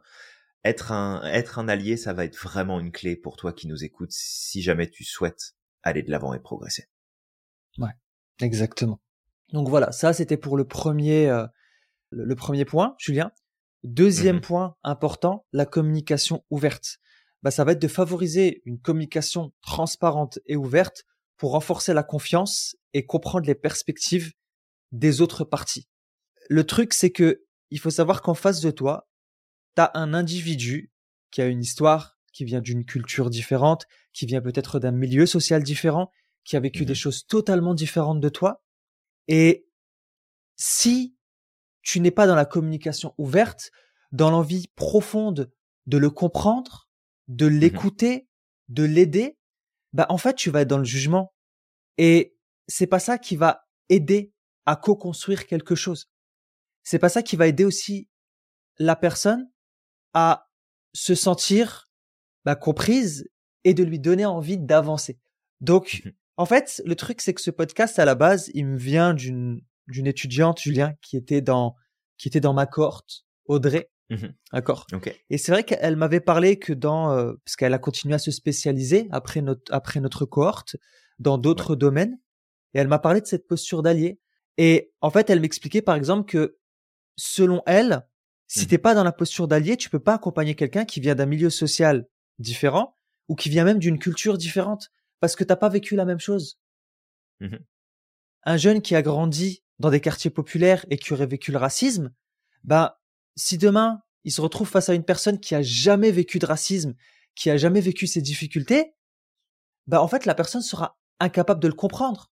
[0.64, 3.84] être un être un allié, ça va être vraiment une clé pour toi qui nous
[3.84, 6.88] écoutes si jamais tu souhaites aller de l'avant et progresser.
[7.76, 7.92] Ouais,
[8.40, 9.02] exactement.
[9.52, 11.46] Donc voilà, ça c'était pour le premier euh,
[12.10, 13.32] le premier point, Julien.
[13.84, 16.98] Deuxième mmh point important, la communication ouverte.
[17.42, 21.04] Bah, ça va être de favoriser une communication transparente et ouverte
[21.36, 24.32] pour renforcer la confiance et comprendre les perspectives
[24.92, 25.86] des autres parties.
[26.48, 29.08] Le truc, c'est que il faut savoir qu'en face de toi,
[29.76, 30.90] tu as un individu
[31.30, 35.62] qui a une histoire, qui vient d'une culture différente, qui vient peut-être d'un milieu social
[35.62, 36.10] différent,
[36.44, 38.62] qui a vécu des mmh choses totalement différentes de toi.
[39.28, 39.68] Et
[40.56, 41.16] si
[41.82, 43.70] tu n'es pas dans la communication ouverte,
[44.12, 45.52] dans l'envie profonde
[45.86, 46.88] de le comprendre,
[47.28, 48.28] de mmh l'écouter,
[48.68, 49.38] de l'aider,
[49.92, 51.32] bah en fait tu vas être dans le jugement.
[51.98, 52.36] Et
[52.68, 54.32] c'est pas ça qui va aider
[54.66, 56.10] à co-construire quelque chose.
[56.82, 58.08] C'est pas ça qui va aider aussi
[58.78, 59.50] la personne
[60.12, 60.48] à
[60.92, 61.88] se sentir
[62.44, 63.28] bah, comprise
[63.64, 65.18] et de lui donner envie d'avancer.
[65.60, 68.76] Donc, mmh en fait, le truc, c'est que ce podcast, à la base, il me
[68.76, 71.76] vient d'une d'une étudiante, Julien, qui était dans
[72.18, 74.86] qui était dans ma cohorte, Audrey, Mmh D'accord.
[74.92, 75.12] Ok.
[75.30, 78.30] Et c'est vrai qu'elle m'avait parlé que dans, euh, parce qu'elle a continué à se
[78.30, 80.76] spécialiser après notre, après notre cohorte
[81.18, 82.18] dans d'autres domaines.
[82.74, 84.20] Et elle m'a parlé de cette posture d'allié.
[84.58, 86.58] Et en fait, elle m'expliquait par exemple que
[87.16, 88.06] selon elle,
[88.46, 88.68] si Mmh.
[88.68, 91.50] t'es pas dans la posture d'allié, tu peux pas accompagner quelqu'un qui vient d'un milieu
[91.50, 92.06] social
[92.38, 92.96] différent
[93.28, 96.58] ou qui vient même d'une culture différente parce que t'as pas vécu la même chose.
[97.40, 97.56] Mmh
[98.44, 102.12] Un jeune qui a grandi dans des quartiers populaires et qui aurait vécu le racisme,
[102.64, 103.00] bah,
[103.36, 106.94] si demain il se retrouve face à une personne qui a jamais vécu de racisme,
[107.34, 108.94] qui a jamais vécu ces difficultés,
[109.86, 112.32] bah en fait la personne sera incapable de le comprendre.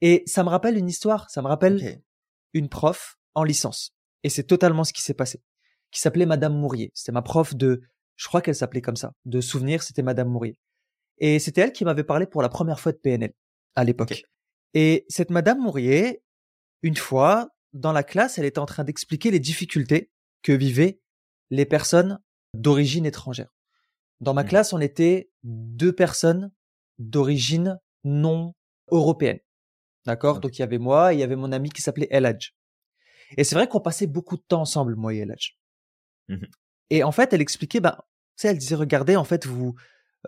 [0.00, 2.02] Et ça me rappelle une histoire, ça me rappelle
[2.52, 3.94] une prof en licence.
[4.24, 5.42] Et c'est totalement ce qui s'est passé.
[5.90, 6.90] Qui s'appelait Madame Mourier.
[6.94, 7.82] C'était ma prof de,
[8.16, 10.56] je crois qu'elle s'appelait comme ça, de souvenir, c'était Madame Mourier.
[11.22, 13.32] Et c'était elle qui m'avait parlé pour la première fois de PNL
[13.76, 14.24] à l'époque.
[14.74, 16.22] Et cette Madame Mourier,
[16.82, 20.10] une fois, dans la classe, elle était en train d'expliquer les difficultés
[20.42, 21.00] que vivaient
[21.50, 22.18] les personnes
[22.54, 23.54] d'origine étrangère.
[24.20, 24.48] Dans ma Mhm.
[24.48, 26.50] classe, on était deux personnes
[26.98, 28.54] d'origine non
[28.90, 29.38] européenne.
[30.04, 30.40] D'accord?
[30.40, 32.52] Donc il y avait moi et il y avait mon ami qui s'appelait Eladj.
[33.36, 35.56] Et c'est vrai qu'on passait beaucoup de temps ensemble, moi et Eladj.
[36.28, 36.48] Mhm.
[36.90, 38.06] Et en fait, elle expliquait, bah,
[38.36, 39.74] tu sais, elle disait, regardez, en fait, vous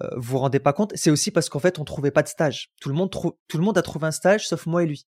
[0.02, 0.92] euh, vous vous rendez pas compte.
[0.96, 2.72] C'est aussi parce qu'en fait, on trouvait pas de stage.
[2.80, 5.06] Tout le monde tout le monde a trouvé un stage, sauf moi et lui.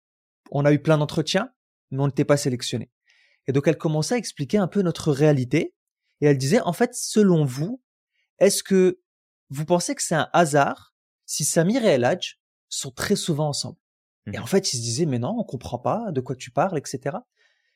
[0.52, 1.50] On a eu plein d'entretiens,
[1.91, 2.91] mais on n'était pas sélectionnés.
[3.48, 5.74] Et donc, elle commençait à expliquer un peu notre réalité.
[6.22, 7.82] Et elle disait, en fait, selon vous,
[8.39, 9.00] est-ce que
[9.50, 10.93] vous pensez que c'est un hasard
[11.26, 13.78] si Samir et Eladj sont très souvent ensemble?
[14.28, 14.43] Et Mhm.
[14.43, 17.17] en fait, ils se disaient, mais non, on comprend pas de quoi tu parles, etc.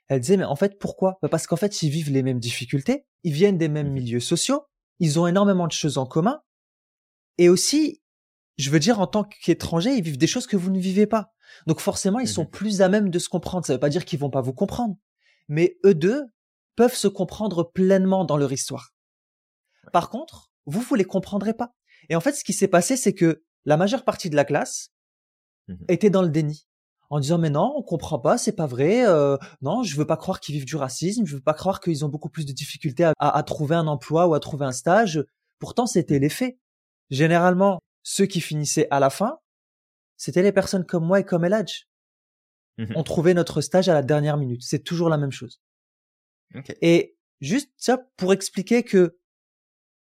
[0.08, 1.20] Elle disait, mais en fait, pourquoi?
[1.22, 3.94] Bah, Parce qu'en fait, ils vivent les mêmes difficultés, ils viennent des mêmes Mhm.
[3.94, 4.64] milieux sociaux,
[5.00, 6.42] ils ont énormément de choses en commun.
[7.38, 8.02] Et aussi,
[8.58, 11.34] je veux dire, en tant qu'étrangers, ils vivent des choses que vous ne vivez pas.
[11.66, 12.50] Donc forcément, ils sont Mhm.
[12.52, 13.66] plus à même de se comprendre.
[13.66, 14.96] Ça veut pas dire qu'ils vont pas vous comprendre.
[15.48, 16.24] Mais eux deux
[16.76, 18.94] peuvent se comprendre pleinement dans leur histoire.
[19.94, 21.74] Par contre, vous, vous les comprendrez pas.
[22.10, 24.92] Et en fait, ce qui s'est passé, c'est que la majeure partie de la classe
[25.68, 25.86] Mhm.
[25.90, 26.66] était dans le déni.
[27.10, 30.18] En disant, mais non, on comprend pas, c'est pas vrai, euh, non, je veux pas
[30.18, 33.06] croire qu'ils vivent du racisme, je veux pas croire qu'ils ont beaucoup plus de difficultés
[33.06, 35.24] à, à- à trouver un emploi ou à trouver un stage.
[35.60, 36.58] Pourtant, c'était les faits.
[37.10, 39.40] Généralement, ceux qui finissaient à la fin,
[40.18, 41.88] c'était les personnes comme moi et comme Eladj.
[42.78, 42.94] Mhm.
[42.96, 44.64] On trouvait notre stage à la dernière minute.
[44.64, 45.62] C'est toujours la même chose.
[46.82, 49.18] Et juste ça pour expliquer que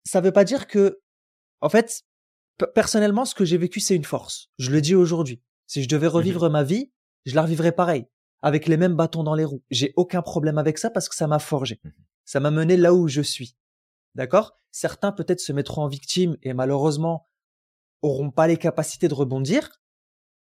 [0.05, 1.01] ça veut pas dire que,
[1.61, 2.05] en fait,
[2.75, 4.49] personnellement, ce que j'ai vécu, c'est une force.
[4.59, 5.43] Je le dis aujourd'hui.
[5.67, 6.91] Si je devais revivre ma vie,
[7.27, 8.07] je la revivrais pareil,
[8.41, 9.63] avec les mêmes bâtons dans les roues.
[9.71, 11.81] J'ai aucun problème avec ça parce que ça m'a forgé.
[11.85, 11.93] Mhm.
[12.25, 13.57] Ça m'a mené là où je suis.
[14.19, 14.59] D'accord?
[14.73, 17.29] Certains peut-être se mettront en victime et malheureusement
[18.03, 19.81] auront pas les capacités de rebondir.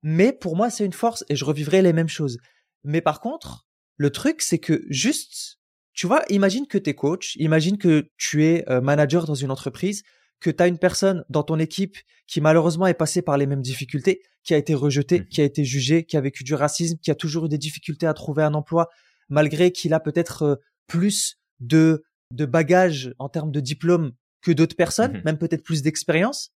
[0.03, 2.39] Mais pour moi, c'est une force et je revivrai les mêmes choses.
[2.85, 5.59] Mais par contre, le truc, c'est que juste,
[5.95, 9.51] tu vois, imagine que tu es coach, imagine que tu es euh, manager dans une
[9.51, 10.05] entreprise,
[10.39, 11.97] que tu as une personne dans ton équipe
[12.29, 15.27] qui malheureusement est passée par les mêmes difficultés, qui a été rejetée, mmh.
[15.27, 18.07] qui a été jugée, qui a vécu du racisme, qui a toujours eu des difficultés
[18.07, 18.89] à trouver un emploi,
[19.29, 20.55] malgré qu'il a peut-être euh,
[20.87, 24.13] plus de, de bagages en termes de diplôme
[24.43, 26.53] que d'autres personnes, mmh même peut-être plus d'expérience.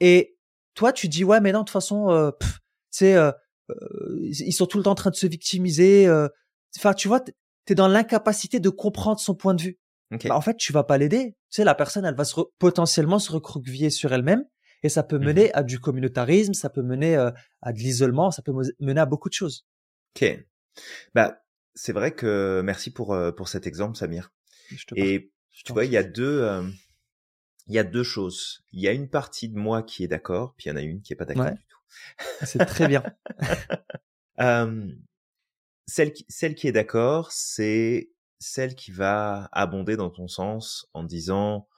[0.00, 0.36] Et
[0.74, 2.30] toi, tu dis, ouais, mais non, de toute façon, euh,
[2.90, 3.32] c'est, euh,
[3.70, 6.06] euh, ils sont tout le temps en train de se victimiser.
[6.06, 6.28] Euh.
[6.76, 7.20] Enfin, tu vois,
[7.64, 9.78] t'es dans l'incapacité de comprendre son point de vue.
[10.10, 11.34] Bah, en fait, tu vas pas l'aider.
[11.50, 14.44] Tu sais, la personne, elle va se potentiellement se recroqueviller sur elle-même
[14.82, 18.42] et ça peut mmh mener à du communautarisme, ça peut mener à de l'isolement, ça
[18.42, 19.66] peut mener à beaucoup de choses.
[20.14, 20.46] Ok.
[21.14, 21.42] Bah,
[21.74, 24.30] c'est vrai que merci pour pour cet exemple, Samir.
[24.96, 25.30] Et
[25.64, 26.42] tu vois, il y a deux
[27.66, 28.62] il y a deux choses.
[28.72, 30.82] Il y a une partie de moi qui est d'accord, puis il y en a
[30.82, 31.78] une qui est pas d'accord du tout.
[32.44, 33.02] C'est très bien.
[35.86, 41.04] celle, qui, celle qui est d'accord, c'est celle qui va abonder dans ton sens en
[41.04, 41.68] disant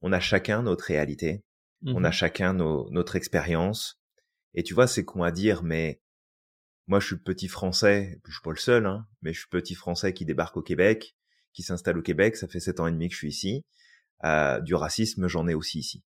[0.00, 1.44] on a chacun notre réalité,
[1.86, 4.00] on a mmh chacun nos, notre expérience.
[4.54, 6.00] Et tu vois, c'est con à dire, mais
[6.86, 9.74] moi je suis petit français, je suis pas le seul, hein, mais je suis petit
[9.74, 11.16] français qui débarque au Québec,
[11.54, 13.64] qui s'installe au Québec, ça fait sept ans et demi que je suis ici.
[14.24, 16.02] Euh, du racisme, j'en ai aussi ici.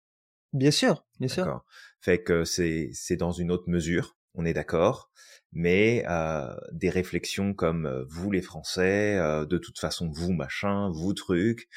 [0.53, 1.65] Bien sûr, bien sûr.
[2.01, 5.11] Fait que c'est c'est dans une autre mesure, on est d'accord.
[5.53, 10.91] Mais euh, des réflexions comme euh, vous les Français, euh, de toute façon vous machin,
[10.91, 11.69] vous truc,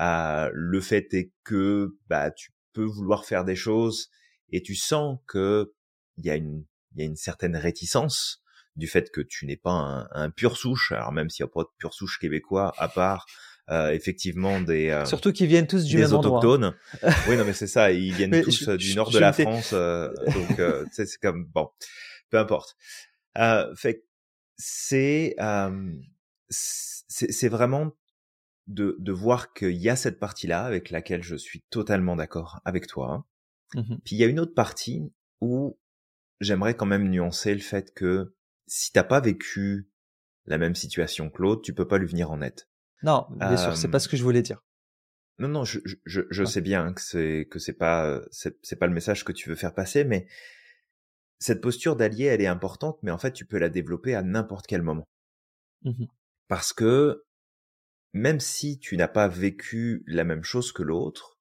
[0.00, 4.10] euh, le fait est que bah tu peux vouloir faire des choses
[4.50, 5.72] et tu sens que
[6.16, 8.42] il y a une il y a une certaine réticence
[8.80, 10.90] du fait que tu n'es pas un, un pur souche.
[10.90, 13.26] Alors même s'il n'y a pas de pur souche québécois à part
[13.70, 16.74] euh, effectivement des euh, surtout qu'ils viennent tous du des même autochtones.
[17.28, 20.60] oui, non mais c'est ça, ils viennent tous euh, du nord de la France, donc
[20.90, 21.68] c'est comme bon,
[22.30, 22.76] peu importe.
[23.76, 24.04] fait
[24.56, 25.36] c'est
[26.48, 27.92] c'est vraiment
[28.66, 32.88] de, de voir qu'il y a cette partie-là avec laquelle je suis totalement d'accord avec
[32.88, 33.24] toi.
[33.74, 35.78] Mmh Puis il y a une autre partie où
[36.40, 38.34] j'aimerais quand même nuancer le fait que
[38.70, 39.90] si t'as pas vécu
[40.46, 42.68] la même situation que l'autre, tu peux pas lui venir en aide.
[43.02, 44.62] Non, bien sûr, c'est pas ce que je voulais dire.
[45.38, 48.92] Non, non, je, je, je sais bien que c'est que c'est pas c'est pas le
[48.92, 50.28] message que tu veux faire passer, mais
[51.40, 54.66] cette posture d'allié, elle est importante, mais en fait, tu peux la développer à n'importe
[54.68, 55.08] quel moment.
[55.82, 56.04] Mmh
[56.46, 57.24] Parce que
[58.12, 61.40] même si tu n'as pas vécu la même chose que l'autre,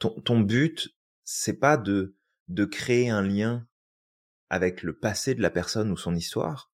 [0.00, 0.90] ton, ton but,
[1.24, 2.14] c'est pas de
[2.48, 3.66] de créer un lien
[4.52, 6.70] avec le passé de la personne ou son histoire,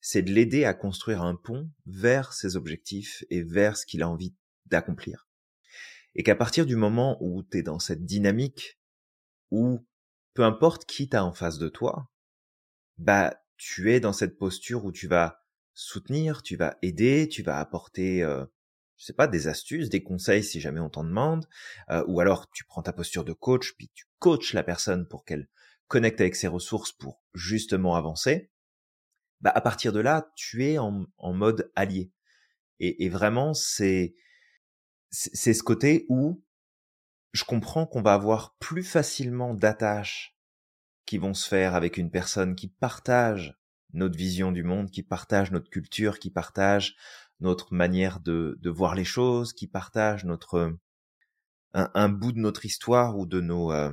[0.00, 4.08] c'est de l'aider à construire un pont vers ses objectifs et vers ce qu'il a
[4.08, 5.28] envie d'accomplir.
[6.14, 8.80] Et qu'à partir du moment où tu es dans cette dynamique,
[9.50, 9.86] où
[10.32, 12.10] peu importe qui t'as en face de toi,
[12.96, 15.44] bah tu es dans cette posture où tu vas
[15.74, 18.46] soutenir, tu vas aider, tu vas apporter, euh,
[18.96, 21.46] je sais pas, des astuces, des conseils si jamais on t'en demande,
[21.90, 25.26] euh, ou alors tu prends ta posture de coach puis tu coaches la personne pour
[25.26, 25.50] qu'elle
[25.92, 28.50] connecte avec ses ressources pour justement avancer
[29.42, 32.10] bah, à partir de là, tu es en, en mode allié.
[32.80, 34.14] Et, vraiment, c'est
[35.10, 36.42] c'est ce côté où
[37.32, 40.36] je comprends qu'on va avoir plus facilement d'attaches
[41.06, 43.56] qui vont se faire avec une personne qui partage
[43.92, 46.96] notre vision du monde, qui partage notre culture, qui partage
[47.38, 50.76] notre manière de, de voir les choses, qui partage notre
[51.74, 53.92] un, un, bout de notre histoire ou de nos euh,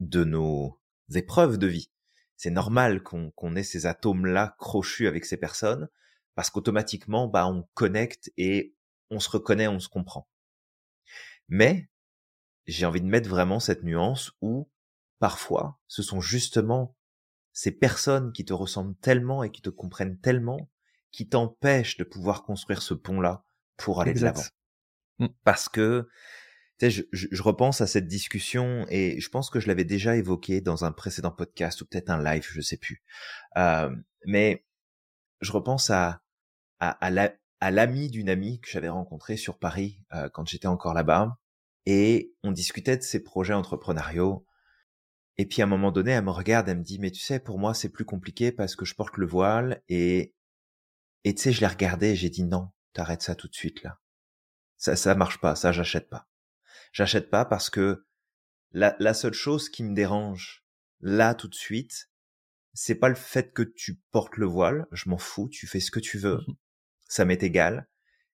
[0.00, 0.80] de nos
[1.14, 1.90] épreuves de vie
[2.38, 5.88] c'est normal qu'on ait ces atomes-là crochus avec ces personnes,
[6.36, 8.76] parce qu'automatiquement, bah, on connecte et
[9.10, 10.30] on se reconnaît, on se comprend.
[11.48, 11.90] Mais
[12.66, 14.70] j'ai envie de mettre vraiment cette nuance où
[15.18, 16.96] parfois, ce sont justement
[17.52, 20.70] ces personnes qui te ressemblent tellement et qui te comprennent tellement
[21.10, 23.44] qui t'empêchent de pouvoir construire ce pont-là
[23.76, 24.44] pour aller de l'avant.
[25.18, 25.26] Mmh.
[25.42, 26.08] Parce que
[26.80, 30.84] je, je, repense à cette discussion et je pense que je l'avais déjà évoqué dans
[30.84, 33.02] un précédent podcast ou peut-être un live, je sais plus.
[33.56, 33.90] Euh,
[34.26, 34.64] mais
[35.40, 36.22] je repense à
[36.80, 36.96] à,
[37.60, 41.38] à d'une amie que j'avais rencontré sur Paris euh, quand j'étais encore là-bas
[41.86, 44.46] et on discutait de ses projets entrepreneuriaux.
[45.38, 47.40] Et puis à un moment donné, elle me regarde, elle me dit mais tu sais
[47.40, 50.34] pour moi c'est plus compliqué parce que je porte le voile et
[51.24, 53.82] et tu sais je l'ai regardé et j'ai dit non, t'arrêtes ça tout de suite
[53.82, 53.98] là.
[54.76, 56.28] Ça ça marche pas, ça j'achète pas
[56.92, 58.06] j'achète pas parce que
[58.72, 60.64] la, la seule chose qui me dérange
[61.00, 62.10] là tout de suite,
[62.74, 65.90] c'est pas le fait que tu portes le voile, je m'en fous, tu fais ce
[65.90, 66.54] que tu veux, mmh
[67.10, 67.88] ça m'est égal,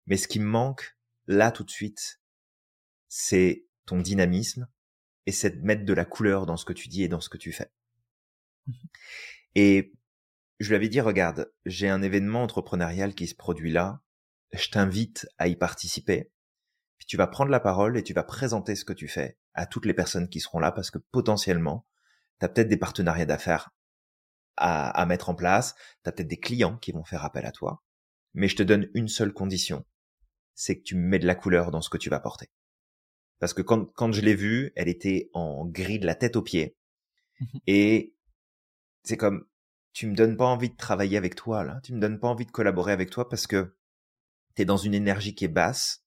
[0.06, 2.22] mais ce qui me manque là tout de suite,
[3.06, 4.66] c'est ton dynamisme
[5.26, 7.28] et c'est de mettre de la couleur dans ce que tu dis et dans ce
[7.28, 7.70] que tu fais.
[8.66, 8.72] Mmh
[9.56, 9.92] Et
[10.58, 14.00] je lui avais dit, regarde, j'ai un événement entrepreneurial qui se produit là,
[14.52, 16.31] je t'invite à y participer.
[17.02, 19.66] Puis tu vas prendre la parole et tu vas présenter ce que tu fais à
[19.66, 21.84] toutes les personnes qui seront là parce que potentiellement,
[22.38, 23.70] tu as peut-être des partenariats d'affaires
[24.56, 27.50] à, à, mettre en place, tu as peut-être des clients qui vont faire appel à
[27.50, 27.82] toi,
[28.34, 29.84] mais je te donne une seule condition,
[30.54, 32.52] c'est que tu mets de la couleur dans ce que tu vas porter.
[33.40, 36.42] Parce que quand, quand je l'ai vue, elle était en gris de la tête aux
[36.42, 36.76] pieds.
[37.66, 38.14] et
[39.02, 39.44] c'est comme,
[39.92, 41.80] tu me donnes pas envie de travailler avec toi, là.
[41.82, 43.74] Tu me donnes pas envie de collaborer avec toi parce que
[44.54, 46.01] t'es dans une énergie qui est basse.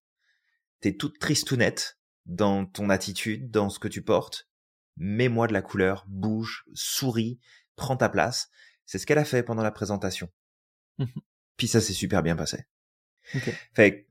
[0.81, 4.47] T'es toute tristounette dans ton attitude, dans ce que tu portes.
[4.97, 7.39] Mets-moi de la couleur, bouge, souris,
[7.75, 8.49] prends ta place.
[8.85, 10.31] C'est ce qu'elle a fait pendant la présentation.
[11.57, 12.65] Puis ça s'est super bien passé.
[13.73, 14.07] Fait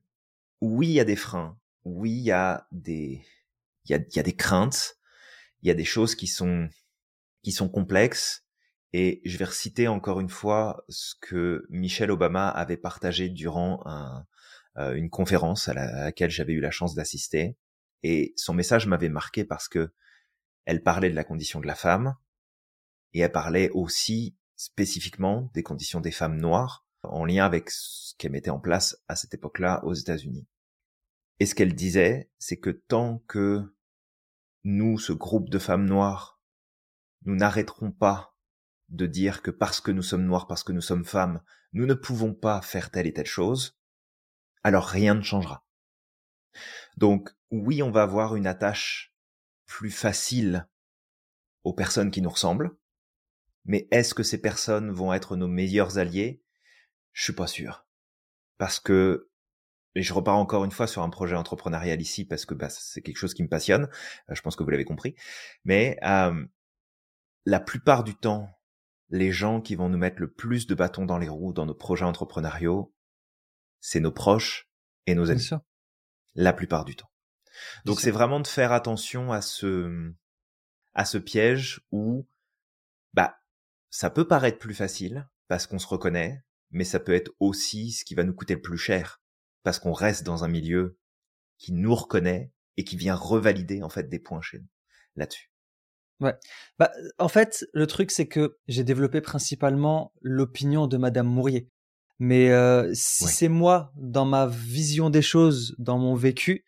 [0.60, 1.58] oui, il y a des freins.
[1.84, 3.24] Oui, il y a des,
[3.84, 4.96] il y a, y a des craintes.
[5.62, 6.68] Il y a des choses qui sont,
[7.42, 8.44] qui sont complexes.
[8.92, 14.24] Et je vais reciter encore une fois ce que Michelle Obama avait partagé durant un,
[14.76, 17.56] une conférence à, laquelle j'avais eu la chance d'assister.
[18.02, 19.92] Et son message m'avait marqué parce que
[20.64, 22.16] elle parlait de la condition de la femme
[23.12, 28.32] et elle parlait aussi spécifiquement des conditions des femmes noires en lien avec ce qu'elle
[28.32, 30.46] mettait en place à cette époque-là aux États-Unis.
[31.40, 33.74] Et ce qu'elle disait, c'est que tant que
[34.64, 36.40] nous, ce groupe de femmes noires,
[37.24, 38.36] nous n'arrêterons pas
[38.88, 41.94] de dire que parce que nous sommes noirs, parce que nous sommes femmes, nous ne
[41.94, 43.78] pouvons pas faire telle et telle chose,
[44.64, 45.66] alors rien ne changera.
[46.96, 49.14] Donc oui, on va avoir une attache
[49.66, 50.68] plus facile
[51.62, 52.76] aux personnes qui nous ressemblent,
[53.64, 56.42] mais est-ce que ces personnes vont être nos meilleurs alliés?
[57.12, 57.86] Je suis pas sûr.
[58.58, 59.30] Parce que
[59.94, 63.00] et je repars encore une fois sur un projet entrepreneurial ici parce que bah, c'est
[63.00, 63.88] quelque chose qui me passionne.
[64.28, 65.14] Je pense que vous l'avez compris.
[65.64, 66.44] Mais euh,
[67.44, 68.48] la plupart du temps,
[69.10, 71.74] les gens qui vont nous mettre le plus de bâtons dans les roues dans nos
[71.74, 72.93] projets entrepreneuriaux,
[73.86, 74.66] c'est nos proches
[75.06, 75.50] et nos amis.
[76.34, 77.10] La plupart du temps.
[77.84, 80.10] Donc c'est vraiment de faire attention à ce
[80.94, 82.26] à ce piège où
[83.12, 83.36] bah
[83.90, 88.06] ça peut paraître plus facile parce qu'on se reconnaît, mais ça peut être aussi ce
[88.06, 89.20] qui va nous coûter le plus cher
[89.64, 90.98] parce qu'on reste dans un milieu
[91.58, 94.68] qui nous reconnaît et qui vient revalider en fait des points chez nous
[95.14, 95.52] là-dessus.
[96.20, 96.34] Ouais.
[96.78, 101.68] Bah, en fait, le truc c'est que j'ai développé principalement l'opinion de Madame Mourier.
[102.18, 106.64] Mais euh, si c'est moi, dans ma vision des choses, dans mon vécu,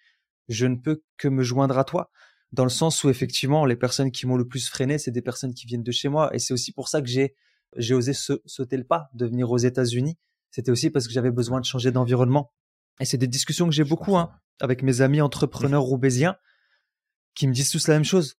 [0.49, 2.11] je ne peux que me joindre à toi.
[2.53, 5.55] Dans le sens où effectivement, les personnes qui m'ont le plus freiné, c'est des personnes
[5.55, 6.35] qui viennent de chez moi.
[6.35, 7.35] Et c'est aussi pour ça que j'ai
[7.77, 10.17] j'ai osé sauter le pas de venir aux États-Unis.
[10.51, 12.53] C'était aussi parce que j'avais besoin de changer d'environnement.
[13.01, 14.31] Et c'est des discussions que j'ai beaucoup hein,
[14.61, 16.37] avec mes amis entrepreneurs roubaisiens
[17.35, 18.39] qui me disent tous la même chose.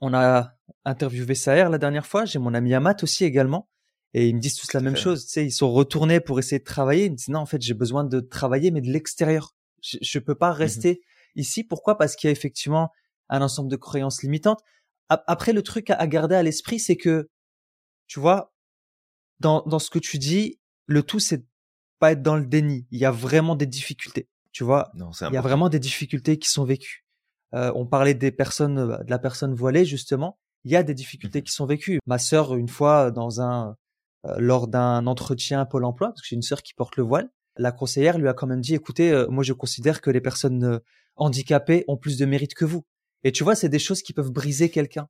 [0.00, 3.68] On a interviewé Saher la dernière fois, j'ai mon ami Amat aussi également,
[4.14, 5.24] et ils me disent tous la même chose.
[5.24, 7.06] Tu sais, ils sont retournés pour essayer de travailler.
[7.06, 9.54] Ils me disent non, en fait, j'ai besoin de travailler, mais de l'extérieur.
[9.82, 11.00] Je, je peux pas mmh rester
[11.34, 11.64] ici.
[11.64, 11.96] Pourquoi?
[11.96, 12.90] Parce qu'il y a effectivement
[13.28, 14.60] un ensemble de croyances limitantes.
[15.08, 17.28] Après, le truc à garder à l'esprit, c'est que,
[18.06, 18.54] tu vois,
[19.40, 21.44] dans, dans ce que tu dis, le tout, c'est
[21.98, 22.86] pas être dans le déni.
[22.90, 24.28] Il y a vraiment des difficultés.
[24.52, 27.06] Tu vois, non, il y a vraiment des difficultés qui sont vécues.
[27.54, 30.38] Euh, on parlait des personnes, de la personne voilée justement.
[30.64, 31.98] Il y a des difficultés mmh qui sont vécues.
[32.06, 33.76] Ma sœur, une fois, dans un,
[34.38, 37.30] lors d'un entretien à Pôle Emploi, parce que j'ai une sœur qui porte le voile,
[37.56, 40.80] la conseillère lui a quand même dit, écoutez, moi je considère que les personnes
[41.16, 42.86] handicapées ont plus de mérite que vous.
[43.24, 45.08] Et tu vois, c'est des choses qui peuvent briser quelqu'un.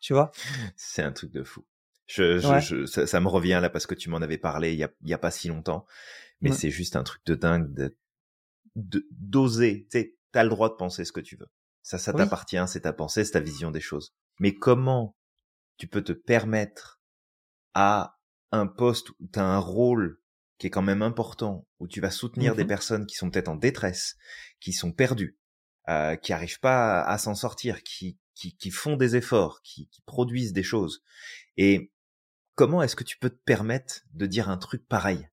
[0.00, 0.32] Tu vois?
[0.76, 1.64] C'est un truc de fou.
[2.06, 4.78] Je, je, je ça, ça, me revient là parce que tu m'en avais parlé il
[4.78, 5.86] y a, il y a pas si longtemps,
[6.40, 7.96] mais c'est juste un truc de dingue de
[8.74, 9.86] d'oser.
[9.90, 11.46] Tu t'as le droit de penser ce que tu veux.
[11.82, 14.14] Ça, ça t'appartient, c'est ta pensée, c'est ta vision des choses.
[14.40, 15.16] Mais comment
[15.76, 17.00] tu peux te permettre
[17.74, 18.18] à
[18.50, 20.20] un poste où t'as un rôle
[20.58, 23.48] qui est quand même important, où tu vas soutenir des mmh personnes qui sont peut-être
[23.48, 24.16] en détresse,
[24.60, 25.36] qui sont perdues,
[25.88, 29.88] euh, qui arrivent pas à, à s'en sortir, qui, qui, qui, font des efforts, qui,
[29.88, 31.02] qui produisent des choses.
[31.56, 31.92] Et
[32.54, 35.28] comment est-ce que tu peux te permettre de dire un truc pareil?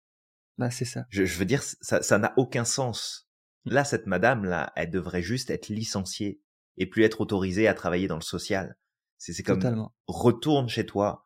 [0.58, 1.06] Bah c'est ça.
[1.10, 3.30] Je, veux dire, ça, ça n'a aucun sens.
[3.66, 3.72] Mmh.
[3.72, 6.42] Là, cette madame là, elle devrait juste être licenciée
[6.78, 8.78] et plus être autorisée à travailler dans le social.
[9.18, 9.94] C'est comme Totalement.
[10.08, 11.24] retourne chez toi,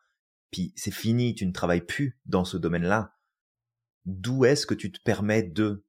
[0.53, 3.17] puis c'est fini, tu ne travailles plus dans ce domaine-là.
[4.05, 5.83] D'où est-ce que tu te permets de?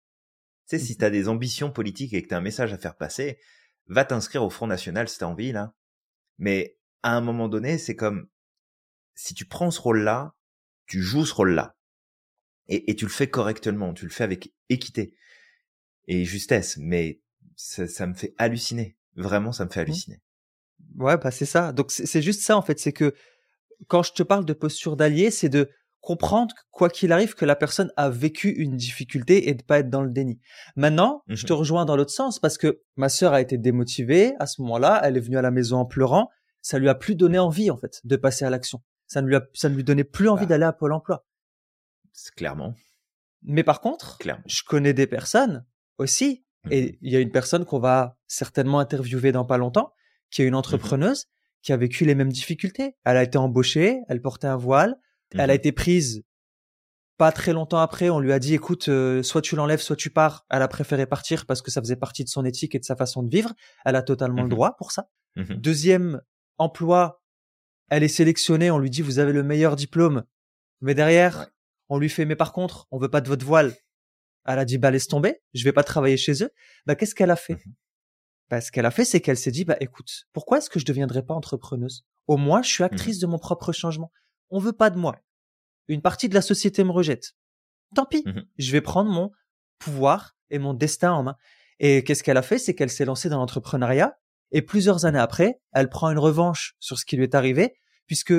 [0.67, 0.97] Tu sais, si mmh.
[0.97, 3.39] tu as des ambitions politiques et que tu as un message à faire passer,
[3.87, 5.75] va t'inscrire au Front National si t'as envie là.
[6.39, 8.29] Mais à un moment donné, c'est comme
[9.15, 10.35] si tu prends ce rôle-là,
[10.87, 11.77] tu joues ce rôle-là.
[12.67, 15.15] Et, et, tu le fais correctement, tu le fais avec équité
[16.07, 17.21] et justesse, mais
[17.57, 18.97] ça, ça me fait halluciner.
[19.17, 19.83] Vraiment, ça me fait mmh.
[19.83, 20.23] halluciner.
[20.97, 21.73] Ouais, bah c'est ça.
[21.73, 23.15] Donc c'est juste ça en fait, c'est que
[23.89, 25.71] quand je te parle de posture d'allié, c'est de
[26.01, 29.89] comprendre quoi qu'il arrive que la personne a vécu une difficulté et de pas être
[29.89, 30.39] dans le déni.
[30.77, 31.49] Maintenant, je Mhm.
[31.49, 35.01] te rejoins dans l'autre sens parce que ma sœur a été démotivée à ce moment-là,
[35.03, 36.29] elle est venue à la maison en pleurant,
[36.61, 38.83] ça lui a plus donné envie en fait de passer à l'action.
[39.07, 40.51] Ça ne lui a, ça ne lui donnait plus envie Bah.
[40.51, 41.25] d'aller à Pôle emploi.
[42.13, 42.75] C'est clairement,
[43.43, 44.43] Mais par contre, clairement.
[44.47, 45.65] je connais des personnes
[45.99, 46.73] aussi Mhm.
[46.73, 49.93] et il y a une personne qu'on va certainement interviewer dans pas longtemps,
[50.31, 51.27] qui est une entrepreneuse,
[51.65, 52.95] qui a vécu les mêmes difficultés.
[53.05, 54.97] Elle a été embauchée, elle portait un voile,
[55.33, 55.51] elle a Mhm.
[55.59, 56.23] été prise
[57.17, 58.11] pas très longtemps après.
[58.11, 60.45] On lui a dit, écoute, euh, soit tu l'enlèves, soit tu pars.
[60.51, 62.97] Elle a préféré partir parce que ça faisait partie de son éthique et de sa
[62.97, 63.53] façon de vivre.
[63.85, 64.51] Elle a totalement le Mhm.
[64.51, 65.09] droit pour ça.
[65.37, 65.55] Mhm.
[65.57, 66.21] Deuxième
[66.59, 67.23] emploi,
[67.89, 68.71] elle est sélectionnée.
[68.71, 70.25] On lui dit, vous avez le meilleur diplôme.
[70.81, 71.47] Mais derrière, Ouais.
[71.89, 73.73] on lui fait, mais par contre, on veut pas de votre voile.
[74.47, 75.41] Elle a dit, bah, laisse tomber.
[75.55, 76.51] Je vais pas travailler chez eux.
[76.85, 77.59] Bah, qu'est-ce qu'elle a fait?
[78.51, 80.85] Bah, ce qu'elle a fait, c'est qu'elle s'est dit, bah, écoute, pourquoi est-ce que je
[80.85, 82.05] deviendrais pas entrepreneuse?
[82.27, 82.91] Au moins, je suis Mhm.
[82.93, 84.13] actrice de mon propre changement.
[84.51, 85.17] On veut pas de moi.
[85.89, 87.33] Une partie de la société me rejette.
[87.95, 88.23] Tant pis.
[88.27, 88.45] Mhm.
[88.59, 89.31] Je vais prendre mon
[89.79, 91.37] pouvoir et mon destin en main.
[91.81, 92.59] Et qu'est-ce qu'elle a fait?
[92.59, 94.17] C'est qu'elle s'est lancée dans l'entrepreneuriat.
[94.53, 97.75] Et plusieurs années après, elle prend une revanche sur ce qui lui est arrivé,
[98.07, 98.35] puisque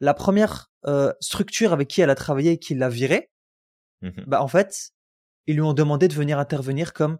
[0.00, 3.30] la première euh, structure avec qui elle a travaillé et qui l'a virée,
[4.26, 4.90] bah en fait,
[5.46, 7.18] ils lui ont demandé de venir intervenir comme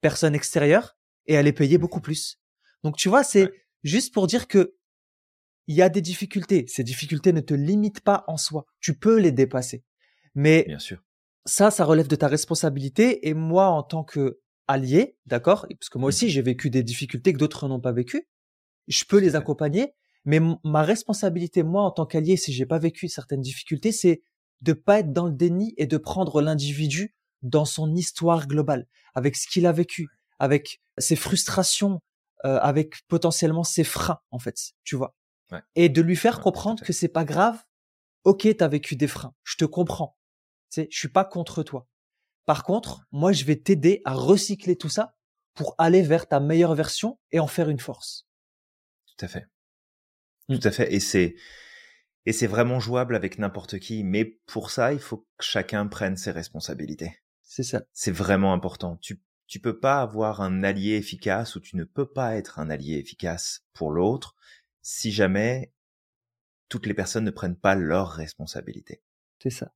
[0.00, 0.96] personne extérieure
[1.26, 2.38] et elle est payée beaucoup plus.
[2.82, 3.52] Donc tu vois, c'est Ouais.
[3.82, 4.74] juste pour dire que
[5.66, 6.66] il y a des difficultés.
[6.68, 8.66] Ces difficultés ne te limitent pas en soi.
[8.80, 9.82] Tu peux les dépasser.
[10.34, 11.02] Mais Bien sûr.
[11.46, 13.26] ça, ça relève de ta responsabilité.
[13.28, 17.32] Et moi, en tant que allié, d'accord, parce que moi aussi, j'ai vécu des difficultés
[17.32, 18.28] que d'autres n'ont pas vécues,
[18.88, 19.94] je peux les accompagner.
[20.26, 24.22] Mais ma responsabilité, moi, en tant qu'allié, si j'ai pas vécu certaines difficultés, c'est
[24.60, 29.36] de pas être dans le déni et de prendre l'individu dans son histoire globale, avec
[29.36, 30.08] ce qu'il a vécu,
[30.38, 32.00] avec ses frustrations,
[32.44, 35.14] euh, avec potentiellement ses freins, en fait, tu vois?
[35.50, 35.62] Ouais.
[35.74, 37.62] Et de lui faire Ouais, comprendre que c'est pas grave.
[38.24, 39.34] Ok, t'as vécu des freins.
[39.42, 40.16] Je te comprends.
[40.70, 41.86] Tu sais, je suis pas contre toi.
[42.46, 45.16] Par contre, moi, je vais t'aider à recycler tout ça
[45.54, 48.26] pour aller vers ta meilleure version et en faire une force.
[49.06, 49.46] Tout à fait.
[50.48, 50.58] Mm.
[50.58, 50.92] Tout à fait.
[50.92, 51.36] Et c'est,
[52.26, 54.04] et c'est vraiment jouable avec n'importe qui.
[54.04, 57.18] Mais pour ça, il faut que chacun prenne ses responsabilités.
[57.42, 57.82] C'est ça.
[57.92, 58.96] C'est vraiment important.
[58.96, 62.70] Tu, tu peux pas avoir un allié efficace ou tu ne peux pas être un
[62.70, 64.34] allié efficace pour l'autre
[64.82, 65.72] si jamais
[66.68, 69.02] toutes les personnes ne prennent pas leurs responsabilités.
[69.42, 69.74] C'est ça.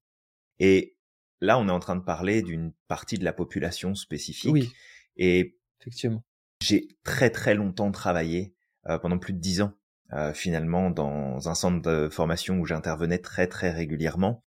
[0.58, 0.96] Et
[1.40, 4.52] là, on est en train de parler d'une partie de la population spécifique.
[4.52, 4.72] Oui,
[5.16, 6.24] Et effectivement.
[6.62, 8.54] j'ai très très longtemps travaillé,
[8.86, 9.74] euh, pendant plus de dix ans,
[10.12, 14.44] euh, finalement, dans un centre de formation où j'intervenais très très régulièrement.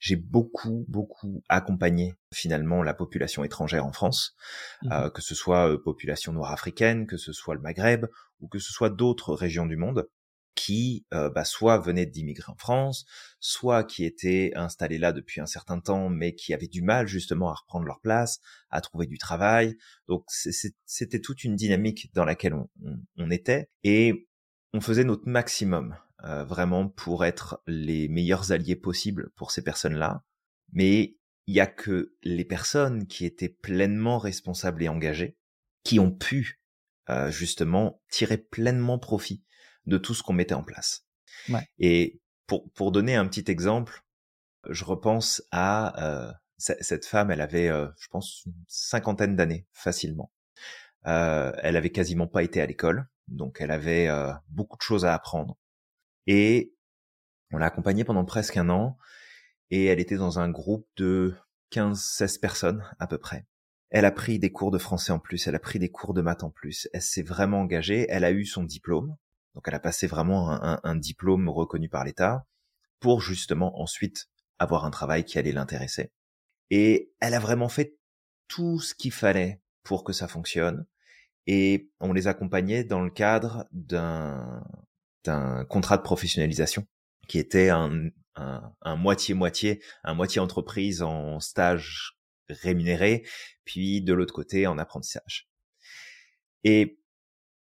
[0.00, 4.34] J'ai beaucoup beaucoup accompagné finalement la population étrangère en France,
[4.82, 4.92] Mhm.
[4.92, 8.06] euh, que ce soit euh, population noire africaine, que ce soit le Maghreb
[8.40, 10.08] ou que ce soit d'autres régions du monde
[10.56, 13.06] qui euh, bah, soit venaient d'immigrer en France,
[13.38, 17.50] soit qui étaient installés là depuis un certain temps, mais qui avaient du mal justement
[17.50, 18.40] à reprendre leur place,
[18.70, 19.76] à trouver du travail.
[20.08, 24.28] Donc c'était toute une dynamique dans laquelle on, on- on était et
[24.72, 30.24] on faisait notre maximum euh, vraiment pour être les meilleurs alliés possibles pour ces personnes-là.
[30.72, 31.16] Mais
[31.46, 35.36] il y a que les personnes qui étaient pleinement responsables et engagées
[35.82, 36.60] qui ont pu
[37.08, 39.44] euh, justement tirer pleinement profit
[39.86, 41.06] de tout ce qu'on mettait en place.
[41.48, 41.66] Ouais.
[41.78, 44.04] Et pour, pour donner un petit exemple,
[44.68, 50.30] je repense à euh, cette femme, elle avait, euh, je pense, une cinquantaine d'années facilement.
[51.06, 55.06] Euh, elle avait quasiment pas été à l'école, donc elle avait euh, beaucoup de choses
[55.06, 55.56] à apprendre.
[56.26, 56.74] Et
[57.52, 58.96] on l'a accompagnée pendant presque un an,
[59.70, 61.34] et elle était dans un groupe de
[61.72, 63.46] 15-16 personnes à peu près.
[63.90, 66.22] Elle a pris des cours de français en plus, elle a pris des cours de
[66.22, 69.16] maths en plus, elle s'est vraiment engagée, elle a eu son diplôme,
[69.54, 72.46] donc elle a passé vraiment un, un- un diplôme reconnu par l'État
[73.00, 76.12] pour justement ensuite avoir un travail qui allait l'intéresser.
[76.70, 77.96] Et elle a vraiment fait
[78.48, 80.86] tout ce qu'il fallait pour que ça fonctionne.
[81.46, 84.62] Et on les accompagnait dans le cadre d'un
[85.24, 86.86] d'un contrat de professionnalisation
[87.28, 92.18] qui était un un moitié-moitié, un moitié entreprise en stage
[92.48, 93.26] rémunéré,
[93.64, 95.48] puis de l'autre côté en apprentissage.
[96.64, 97.00] Et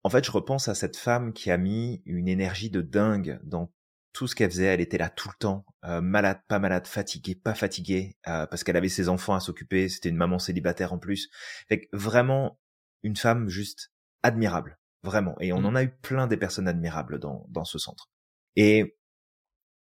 [0.04, 3.72] en fait, je repense à cette femme qui a mis une énergie de dingue dans
[4.14, 4.66] tout ce qu'elle faisait.
[4.66, 8.64] Elle était là tout le temps, euh, malade, pas malade, fatiguée, pas fatiguée, euh, parce
[8.64, 9.90] qu'elle avait ses enfants à s'occuper.
[9.90, 11.30] C'était une maman célibataire en plus.
[11.70, 12.60] Fait que vraiment
[13.04, 13.92] une femme juste
[14.24, 15.36] admirable, vraiment.
[15.40, 15.66] Et on Mm.
[15.66, 18.10] en a eu plein des personnes admirables dans dans ce centre.
[18.56, 18.98] Et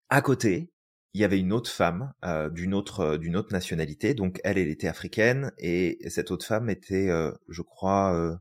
[0.09, 0.71] à côté,
[1.13, 4.13] il y avait une autre femme euh, d'une autre euh, d'une autre nationalité.
[4.13, 8.35] Donc elle, elle était africaine et cette autre femme était, euh, je crois, euh,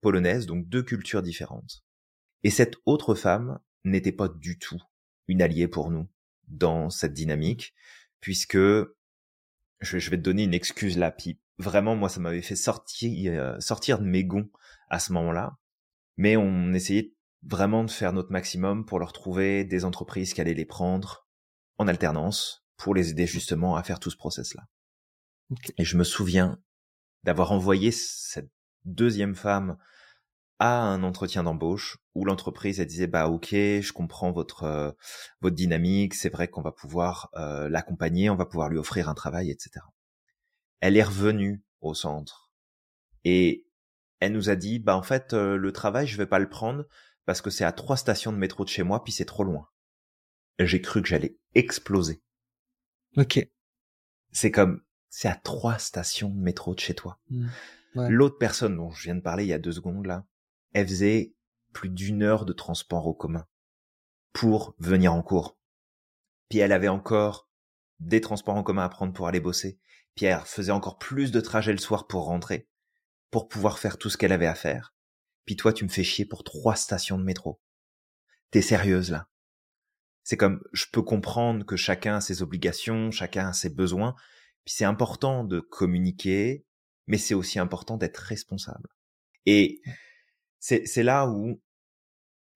[0.00, 0.46] polonaise.
[0.46, 1.82] Donc deux cultures différentes.
[2.42, 4.80] Et cette autre femme n'était pas du tout
[5.28, 6.08] une alliée pour nous
[6.48, 7.74] dans cette dynamique,
[8.20, 8.86] puisque je,
[9.80, 13.58] je vais te donner une excuse là, puis vraiment moi ça m'avait fait sortir euh,
[13.60, 14.48] sortir de mes gonds
[14.88, 15.56] à ce moment-là,
[16.16, 20.54] mais on essayait vraiment de faire notre maximum pour leur trouver des entreprises qui allaient
[20.54, 21.26] les prendre
[21.78, 24.66] en alternance pour les aider justement à faire tout ce process-là.
[25.78, 26.60] Et je me souviens
[27.22, 28.50] d'avoir envoyé cette
[28.84, 29.76] deuxième femme
[30.58, 34.90] à un entretien d'embauche où l'entreprise elle disait bah ok je comprends votre euh,
[35.42, 39.14] votre dynamique c'est vrai qu'on va pouvoir euh, l'accompagner on va pouvoir lui offrir un
[39.14, 39.84] travail etc
[40.80, 42.50] elle est revenue au centre
[43.24, 43.65] et
[44.20, 46.84] elle nous a dit bah en fait euh, le travail je vais pas le prendre
[47.24, 49.68] parce que c'est à trois stations de métro de chez moi puis c'est trop loin
[50.58, 52.22] j'ai cru que j'allais exploser
[53.16, 53.46] ok
[54.32, 57.46] c'est comme c'est à trois stations de métro de chez toi mmh.
[58.08, 60.26] L'autre personne dont je viens de parler il y a deux secondes là,
[60.72, 61.34] elle faisait
[61.72, 63.46] plus d'une heure de transport au commun
[64.32, 65.58] pour venir en cours.
[66.48, 67.48] Puis elle avait encore
[67.98, 69.78] des transports en commun à prendre pour aller bosser.
[70.14, 72.68] Pierre faisait encore plus de trajets le soir pour rentrer,
[73.30, 74.94] pour pouvoir faire tout ce qu'elle avait à faire.
[75.44, 77.60] Puis toi, tu me fais chier pour trois stations de métro.
[78.50, 79.28] T'es sérieuse là
[80.24, 84.14] C'est comme, je peux comprendre que chacun a ses obligations, chacun a ses besoins,
[84.64, 86.66] puis c'est important de communiquer,
[87.06, 88.88] mais c'est aussi important d'être responsable.
[89.46, 89.80] Et
[90.58, 91.62] c'est là où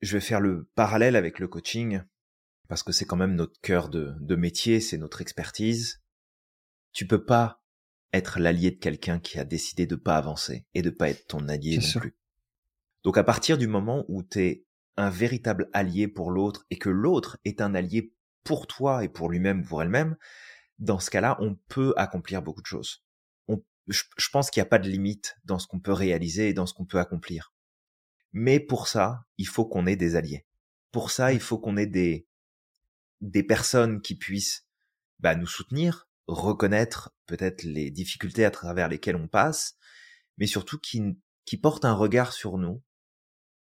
[0.00, 2.02] je vais faire le parallèle avec le coaching,
[2.68, 6.02] parce que c'est quand même notre cœur de, de métier, c'est notre expertise.
[6.92, 7.59] Tu peux pas
[8.12, 11.48] être l'allié de quelqu'un qui a décidé de pas avancer et de pas être ton
[11.48, 12.16] allié non plus.
[13.04, 16.90] Donc à partir du moment où tu es un véritable allié pour l'autre et que
[16.90, 18.12] l'autre est un allié
[18.44, 20.16] pour toi et pour lui-même ou pour elle-même,
[20.78, 23.04] dans ce cas-là, on peut accomplir beaucoup de choses.
[23.48, 26.48] On, je, je pense qu'il n'y a pas de limite dans ce qu'on peut réaliser
[26.48, 27.54] et dans ce qu'on peut accomplir.
[28.32, 30.46] Mais pour ça, il faut qu'on ait des alliés.
[30.92, 32.26] Pour ça, il faut qu'on ait des,
[33.20, 34.66] des personnes qui puissent
[35.18, 39.76] bah, nous soutenir, reconnaître peut-être les difficultés à travers lesquelles on passe,
[40.38, 41.02] mais surtout qui,
[41.44, 42.82] qui portent un regard sur nous,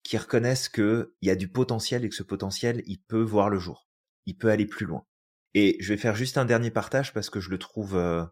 [0.04, 3.60] qui reconnaissent qu'il y a du potentiel et que ce potentiel, il peut voir le
[3.60, 3.88] jour.
[4.26, 5.06] Il peut aller plus loin.
[5.54, 8.24] Et je vais faire juste un dernier partage parce que je le trouve, euh,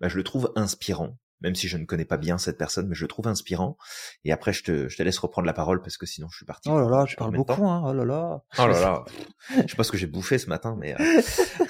[0.00, 2.94] bah, je le trouve inspirant même si je ne connais pas bien cette personne, mais
[2.94, 3.76] je le trouve inspirant.
[4.24, 6.46] Et après, je te, je te laisse reprendre la parole parce que sinon, je suis
[6.46, 6.68] parti.
[6.70, 7.82] Oh là là, je parle beaucoup, hein.
[7.84, 8.42] Oh là là.
[8.58, 9.04] Oh là là.
[9.50, 10.94] je sais pas ce que j'ai bouffé ce matin, mais.
[11.00, 11.22] Euh...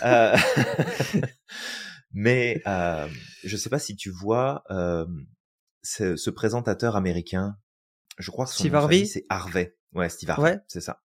[0.05, 0.37] euh
[2.13, 3.09] mais euh,
[3.45, 5.07] je sais pas si tu vois euh,
[5.83, 7.59] ce, ce, présentateur américain.
[8.19, 9.77] Je crois que son Steve Harvey, c'est Harvey.
[9.93, 10.61] Ouais, Steve Harvey, ouais.
[10.69, 11.03] c'est ça.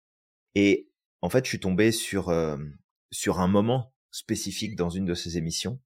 [0.55, 0.91] Et
[1.23, 2.57] en fait, je suis tombé sur euh,
[3.11, 5.81] sur un moment spécifique dans une de ses émissions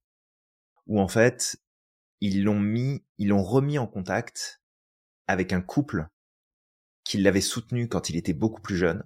[0.87, 1.61] où en fait
[2.21, 4.63] ils l'ont mis, ils l'ont remis en contact
[5.27, 6.09] avec un couple
[7.05, 9.05] qui l'avait soutenu quand il était beaucoup plus jeune,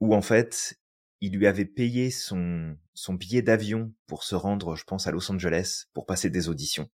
[0.00, 0.80] où en fait,
[1.22, 5.30] il lui avait payé son, son billet d'avion pour se rendre, je pense, à Los
[5.30, 6.90] Angeles pour passer des auditions,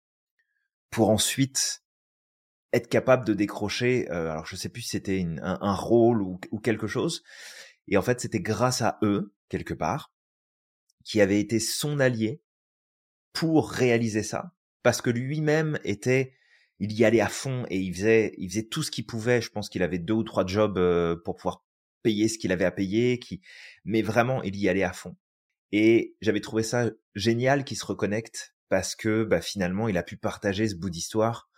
[0.91, 1.85] pour ensuite
[2.73, 6.39] être capable de décrocher, euh, alors je sais plus si c'était un, un, rôle ou,
[6.59, 7.23] quelque chose,
[7.87, 10.13] et en fait c'était grâce à eux, quelque part,
[11.05, 12.43] qui avait été son allié
[13.33, 16.35] pour réaliser ça, parce que lui-même était,
[16.81, 19.41] il y allait à fond et il faisait, il faisait tout ce qu'il pouvait.
[19.41, 21.66] Je pense qu'il avait deux ou trois jobs euh, pour pouvoir
[22.07, 23.43] payer ce qu'il avait à payer, qui,
[23.85, 25.17] mais vraiment, il y allait à fond.
[25.73, 30.17] Et j'avais trouvé ça génial qu'il se reconnecte parce que bah, finalement, il a pu
[30.17, 31.51] partager ce bout d'histoire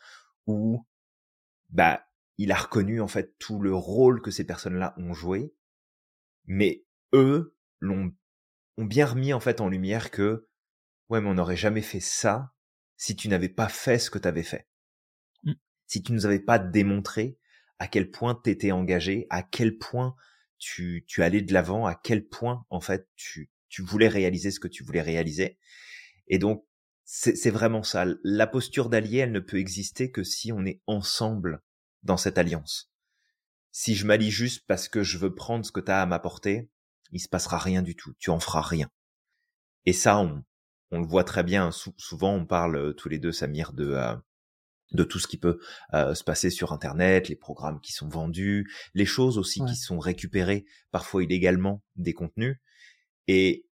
[0.47, 0.87] où
[1.69, 2.03] bah
[2.39, 5.53] il a reconnu en fait tout le rôle que ces personnes-là ont joué,
[6.47, 8.11] mais eux l'ont
[8.79, 10.49] ont bien remis en fait en lumière que
[11.11, 12.55] ouais mais on n'aurait jamais fait ça
[12.97, 14.67] si tu n'avais pas fait ce que tu avais fait.
[15.43, 15.53] Mmh.
[15.87, 17.39] Si tu nous avais pas démontré
[17.79, 20.17] à quel point tu étais engagé, à quel point
[20.59, 24.61] tu, tu allais de l'avant, à quel point, en fait, tu, tu voulais réaliser ce
[24.61, 25.59] que tu voulais réaliser.
[26.27, 26.65] Et donc,
[27.05, 28.05] c'est vraiment ça.
[28.23, 31.63] La posture d'allié, elle ne peut exister que si on est ensemble
[32.03, 32.93] dans cette alliance.
[33.73, 36.69] Si je m'allie juste parce que je veux prendre ce que tu as à m'apporter,
[37.13, 38.13] il se passera rien du tout.
[38.19, 38.91] Tu en feras rien.
[39.87, 40.45] Et ça, on,
[40.91, 41.71] on le voit très bien.
[41.71, 44.15] souvent, on parle euh, tous les deux, Samir, de euh,
[44.93, 45.59] de tout ce qui peut
[45.95, 49.99] euh, se passer sur Internet, les programmes qui sont vendus, les choses aussi qui sont
[49.99, 52.57] récupérées parfois illégalement des contenus.
[53.27, 53.67] Et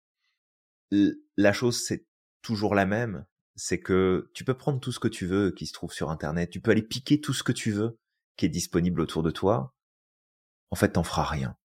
[0.91, 2.05] la chose, c'est
[2.41, 5.73] toujours la même, c'est que tu peux prendre tout ce que tu veux qui se
[5.73, 7.99] trouve sur Internet, tu peux aller piquer tout ce que tu veux
[8.35, 9.73] qui est disponible autour de toi.
[10.69, 11.57] En fait, t'en feras rien.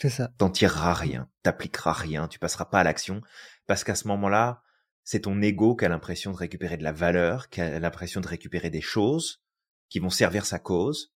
[0.00, 0.32] C'est ça.
[0.38, 3.20] T'en tireras rien, t'appliqueras rien, tu passeras pas à l'action,
[3.66, 4.62] parce qu'à ce moment-là,
[5.04, 8.28] c'est ton ego qui a l'impression de récupérer de la valeur, qui a l'impression de
[8.28, 9.42] récupérer des choses
[9.88, 11.12] qui vont servir sa cause,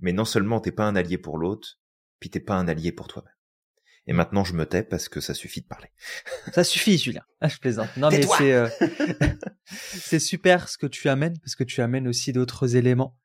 [0.00, 1.78] mais non seulement t'es pas un allié pour l'autre,
[2.20, 3.32] puis t'es pas un allié pour toi-même.
[4.06, 5.88] Et maintenant, je me tais parce que ça suffit de parler.
[6.54, 7.20] Ça suffit, Julien.
[7.42, 7.94] Ah, je plaisante.
[7.98, 8.68] Non, mais c'est euh,
[9.66, 13.18] c'est super ce que tu amènes parce que tu amènes aussi d'autres éléments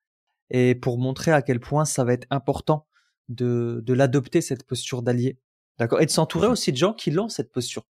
[0.50, 2.86] et pour montrer à quel point ça va être important
[3.30, 5.40] de de l'adopter cette posture d'allié,
[5.80, 7.88] d'accord, et de s'entourer aussi de gens qui l'ont cette posture.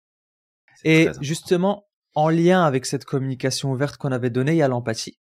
[0.84, 5.19] Et justement, en lien avec cette communication ouverte qu'on avait donnée, il y a l'empathie,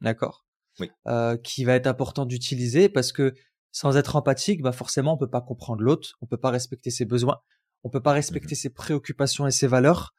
[0.00, 0.44] d'accord,
[0.78, 0.90] oui.
[1.06, 3.34] euh, qui va être important d'utiliser parce que
[3.72, 7.04] sans être empathique, bah forcément, on peut pas comprendre l'autre, on peut pas respecter ses
[7.04, 7.40] besoins,
[7.84, 10.12] on peut pas respecter mmh ses préoccupations et ses valeurs.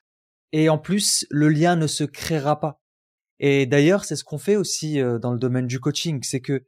[0.54, 2.82] Et en plus, le lien ne se créera pas.
[3.40, 6.66] Et d'ailleurs, c'est ce qu'on fait aussi euh, dans le domaine du coaching, c'est que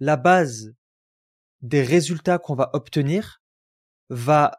[0.00, 0.74] la base
[1.62, 3.42] des résultats qu'on va obtenir
[4.10, 4.52] va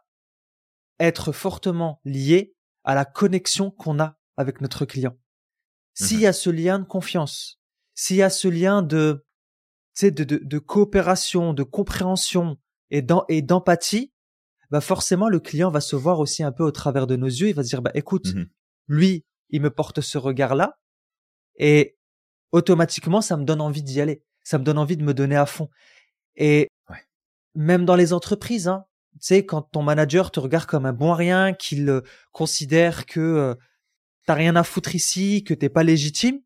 [0.98, 2.55] être fortement liée
[2.86, 5.18] à la connexion qu'on a avec notre client.
[5.94, 7.60] S'il mmh y a ce lien de confiance,
[7.94, 9.24] s'il y a ce lien de
[10.02, 12.58] de, de, de coopération, de compréhension
[12.90, 14.12] et d'empathie,
[14.70, 17.48] bah forcément le client va se voir aussi un peu au travers de nos yeux.
[17.48, 18.44] Il va se dire bah écoute, mmh
[18.88, 20.78] lui, il me porte ce regard-là
[21.58, 21.98] et
[22.52, 24.22] automatiquement ça me donne envie d'y aller.
[24.44, 25.68] Ça me donne envie de me donner à fond.
[26.36, 26.68] Et
[27.56, 28.84] même dans les entreprises, hein,
[29.20, 32.00] sais, quand ton manager te regarde comme un bon rien, qu'il euh,
[32.32, 33.54] considère que euh,
[34.26, 36.40] t'as rien à foutre ici, que t'es pas légitime,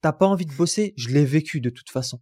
[0.00, 0.94] t'as pas envie de bosser.
[0.96, 2.20] Je l'ai vécu de toute façon.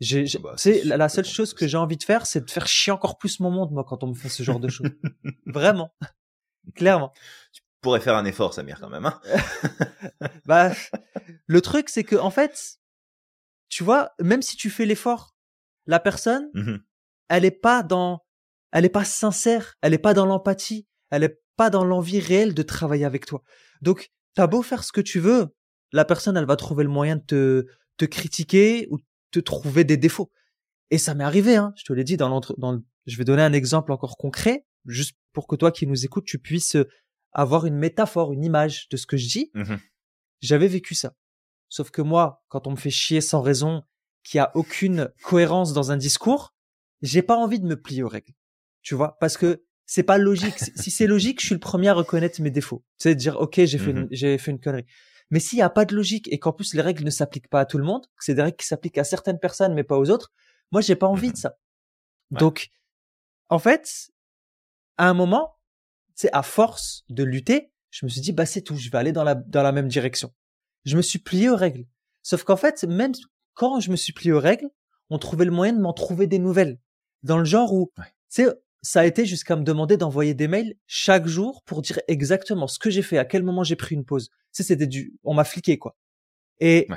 [0.00, 2.66] J'ai, ah bah, c'est la, seule chose que j'ai envie de faire, c'est de faire
[2.66, 4.90] chier encore plus mon monde, moi, quand on me fait ce genre de choses.
[5.46, 5.94] Vraiment.
[6.74, 7.12] Clairement.
[7.52, 9.20] Tu pourrais faire un effort, Samir, quand même, hein.
[10.46, 10.72] bah,
[11.46, 12.78] le truc, c'est que, en fait,
[13.68, 15.36] tu vois, même si tu fais l'effort,
[15.86, 16.76] la personne, mmh
[17.28, 18.26] elle est pas dans,
[18.72, 22.54] elle est pas sincère, elle est pas dans l'empathie, elle est pas dans l'envie réelle
[22.54, 23.42] de travailler avec toi.
[23.82, 25.48] Donc, t'as beau faire ce que tu veux,
[25.92, 27.66] la personne, elle va trouver le moyen de te,
[27.98, 28.98] te critiquer ou
[29.30, 30.30] te trouver des défauts.
[30.90, 33.42] Et ça m'est arrivé, hein, je te l'ai dit dans l'entre, dans je vais donner
[33.42, 36.76] un exemple encore concret, juste pour que toi qui nous écoutes, tu puisses
[37.32, 39.50] avoir une métaphore, une image de ce que je dis.
[39.54, 39.76] Mmh
[40.40, 41.14] J'avais vécu ça.
[41.68, 43.82] Sauf que moi, quand on me fait chier sans raison,
[44.22, 46.54] qu'il n'y a aucune cohérence dans un discours,
[47.00, 48.34] j'ai pas envie de me plier aux règles.
[48.82, 49.16] Tu vois?
[49.20, 50.58] Parce que c'est pas logique.
[50.58, 52.84] si c'est logique, je suis le premier à reconnaître mes défauts.
[52.98, 54.86] Tu sais, dire, OK, j'ai fait, mmh j'ai fait une connerie.
[55.30, 57.60] Mais s'il n'y a pas de logique et qu'en plus les règles ne s'appliquent pas
[57.60, 59.96] à tout le monde, que c'est des règles qui s'appliquent à certaines personnes mais pas
[59.96, 60.30] aux autres,
[60.70, 61.56] moi j'ai pas envie de ça.
[62.30, 62.70] Donc,
[63.48, 64.10] en fait,
[64.98, 65.56] à un moment,
[66.14, 69.12] c'est à force de lutter, je me suis dit bah c'est tout, je vais aller
[69.12, 70.32] dans la dans la même direction.
[70.84, 71.86] Je me suis plié aux règles.
[72.22, 73.12] Sauf qu'en fait, même
[73.54, 74.68] quand je me suis plié aux règles,
[75.10, 76.78] on trouvait le moyen de m'en trouver des nouvelles.
[77.22, 77.92] Dans le genre où,
[78.30, 78.46] tu
[78.82, 82.78] ça a été jusqu'à me demander d'envoyer des mails chaque jour pour dire exactement ce
[82.78, 84.30] que j'ai fait, à quel moment j'ai pris une pause.
[84.52, 85.96] Tu c'était du, on m'a fliqué, quoi.
[86.60, 86.88] Et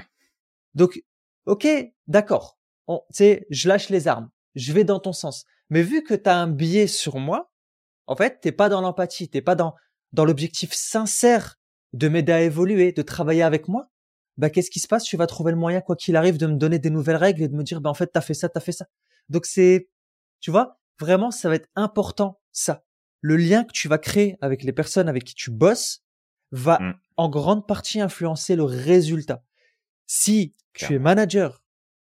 [0.73, 1.01] donc,
[1.45, 1.67] ok,
[2.07, 2.59] d'accord.
[2.87, 4.29] Tu sais, je lâche les armes.
[4.55, 5.45] Je vais dans ton sens.
[5.69, 7.51] Mais vu que tu as un biais sur moi,
[8.07, 9.75] en fait, t'es pas dans l'empathie, t'es pas dans,
[10.13, 11.55] dans l'objectif sincère
[11.93, 13.89] de m'aider à évoluer, de travailler avec moi.
[14.37, 15.03] Bah, qu'est-ce qui se passe?
[15.03, 17.47] Tu vas trouver le moyen, quoi qu'il arrive, de me donner des nouvelles règles et
[17.47, 18.85] de me dire, bah, en fait, t'as fait ça, t'as fait ça.
[19.29, 19.89] Donc c'est,
[20.41, 22.83] tu vois, vraiment, ça va être important, ça.
[23.21, 26.03] Le lien que tu vas créer avec les personnes avec qui tu bosses
[26.51, 26.99] va mmh.
[27.17, 29.43] en grande partie influencer le résultat.
[30.05, 31.63] Si tu es manager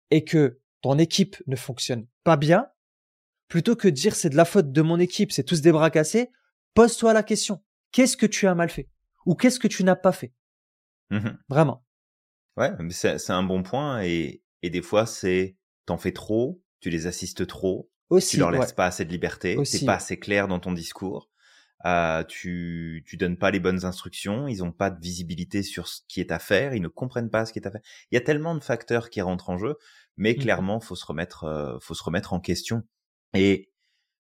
[0.10, 2.68] et que ton équipe ne fonctionne pas bien,
[3.48, 5.92] plutôt que de dire c'est de la faute de mon équipe, c'est tous des bras
[5.92, 6.32] cassés,
[6.74, 7.62] pose-toi la question.
[7.92, 8.90] Qu'est-ce que tu as mal fait?
[9.26, 10.34] Ou qu'est-ce que tu n'as pas fait?
[11.10, 11.86] Mmh vraiment.
[12.56, 16.90] Ouais, mais c'est un bon point et, et des fois c'est t'en fais trop, tu
[16.90, 20.48] les assistes trop, aussi, tu leur laisses pas assez de liberté, c'est pas assez clair
[20.48, 21.30] dans ton discours.
[21.86, 26.02] Euh, tu tu donnes pas les bonnes instructions, ils ont pas de visibilité sur ce
[26.08, 27.82] qui est à faire, ils ne comprennent pas ce qui est à faire.
[28.12, 29.78] Il y a tellement de facteurs qui rentrent en jeu,
[30.16, 30.42] mais mmh.
[30.42, 32.84] clairement faut se remettre euh, faut se remettre en question
[33.34, 33.72] et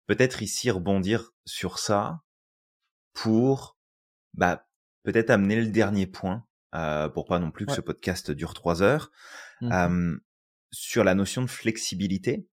[0.08, 2.22] peut-être ici rebondir sur ça
[3.14, 3.78] pour
[4.34, 4.68] bah
[5.04, 8.82] peut-être amener le dernier point euh, pour pas non plus que ce podcast dure trois
[8.82, 9.12] heures
[9.62, 10.18] mmh euh,
[10.72, 12.50] sur la notion de flexibilité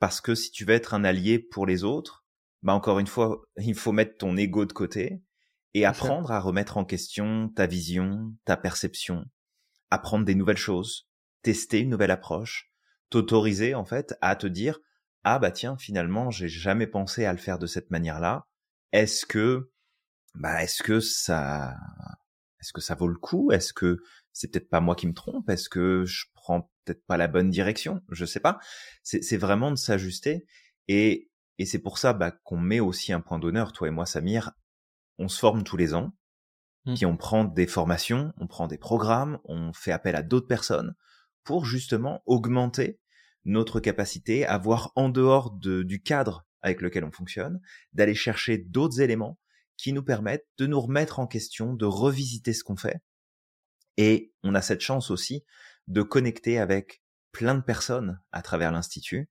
[0.00, 2.24] parce que si tu veux être un allié pour les autres,
[2.62, 5.22] bah encore une fois, il faut mettre ton ego de côté
[5.74, 9.24] et apprendre à remettre en question ta vision, ta perception,
[9.90, 11.08] apprendre des nouvelles choses,
[11.42, 12.72] tester une nouvelle approche,
[13.08, 14.80] t'autoriser en fait à te dire
[15.22, 18.48] ah bah tiens finalement j'ai jamais pensé à le faire de cette manière-là.
[18.92, 19.70] Est-ce que
[20.34, 21.76] bah est-ce que ça
[22.60, 23.52] est-ce que ça vaut le coup?
[23.52, 23.98] Est-ce que
[24.32, 25.48] c'est peut-être pas moi qui me trompe?
[25.48, 28.58] Est-ce que je prends peut-être pas la bonne direction Je sais pas.
[29.02, 30.46] C'est vraiment de s'ajuster
[30.88, 34.06] et, et c'est pour ça bah, qu'on met aussi un point d'honneur, toi et moi,
[34.06, 34.52] Samir.
[35.18, 36.12] On se forme tous les ans,
[36.86, 36.94] mmh.
[36.94, 40.94] puis on prend des formations, on prend des programmes, on fait appel à d'autres personnes
[41.44, 42.98] pour justement augmenter
[43.44, 47.60] notre capacité à voir en dehors de, du cadre avec lequel on fonctionne,
[47.92, 49.38] d'aller chercher d'autres éléments
[49.76, 53.00] qui nous permettent de nous remettre en question, de revisiter ce qu'on fait.
[53.96, 55.44] Et on a cette chance aussi
[55.88, 57.02] de connecter avec
[57.32, 59.28] plein de personnes à travers l'institut,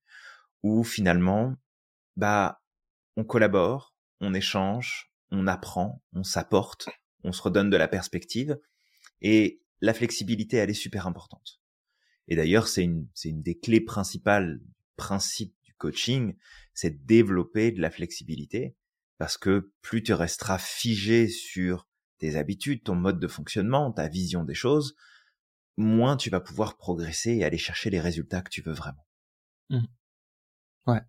[0.64, 1.56] où finalement,
[2.16, 2.62] bah,
[3.16, 6.89] on collabore, on échange, on apprend, on s'apporte,
[7.24, 8.60] on se redonne de la perspective,
[9.22, 11.62] et la flexibilité, elle est super importante.
[12.28, 14.62] Et d'ailleurs, c'est une, c'est une des clés principales,
[14.95, 16.36] principe du coaching,
[16.74, 18.76] c'est de développer de la flexibilité,
[19.18, 21.88] parce que plus tu resteras figé sur
[22.18, 24.95] tes habitudes, ton mode de fonctionnement, ta vision des choses,
[25.80, 29.05] moins tu vas pouvoir progresser et aller chercher les résultats que tu veux vraiment.
[29.69, 29.86] Mmh.
[30.88, 31.01] Ouais.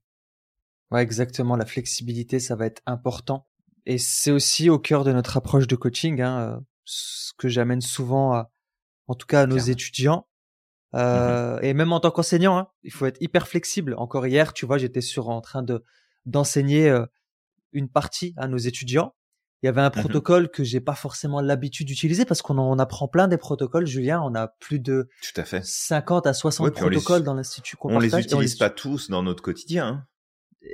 [0.90, 1.56] Ouais, exactement.
[1.56, 3.48] La flexibilité, ça va être important.
[3.86, 7.80] Et c'est aussi au cœur de notre approche de coaching, hein, euh, ce que j'amène
[7.80, 8.50] souvent, à,
[9.06, 10.28] en tout cas à nos étudiants.
[10.92, 13.94] Mmh euh, Et même en tant qu'enseignant, hein, il faut être hyper flexible.
[13.96, 15.84] Encore hier, tu vois, j'étais sur en train de
[16.26, 17.06] d'enseigner euh,
[17.72, 19.14] une partie à nos étudiants
[19.62, 22.78] il y avait un mmh protocole que j'ai pas forcément l'habitude d'utiliser parce qu'on en
[22.78, 24.22] apprend plein des protocoles, Julien.
[24.24, 25.64] On a plus de Tout à fait.
[25.64, 29.86] 50 à 60 protocoles dans l'institut qu'on On les utilise pas tous dans notre quotidien.
[29.86, 30.06] Hein.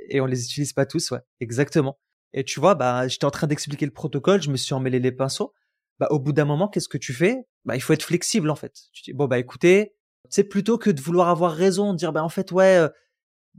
[0.09, 1.99] Et on les utilise pas tous, ouais, exactement.
[2.33, 5.11] Et tu vois, bah, j'étais en train d'expliquer le protocole, je me suis emmêlé les
[5.11, 5.53] pinceaux.
[5.99, 7.45] Bah, au bout d'un moment, qu'est-ce que tu fais?
[7.65, 8.73] Bah, il faut être flexible en fait.
[8.93, 9.95] Tu dis bon bah écoutez,
[10.29, 12.89] c'est plutôt que de vouloir avoir raison, dire bah en fait ouais, euh,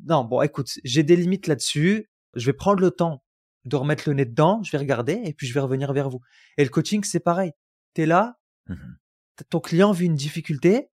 [0.07, 2.09] non bon écoute, j'ai des limites là-dessus.
[2.35, 3.23] Je vais prendre le temps
[3.65, 6.21] de remettre le nez dedans, je vais regarder et puis je vais revenir vers vous.
[6.57, 7.53] Et le coaching, c'est pareil.
[7.95, 8.75] Tu es là, mmh
[9.51, 10.91] ton client vit une difficulté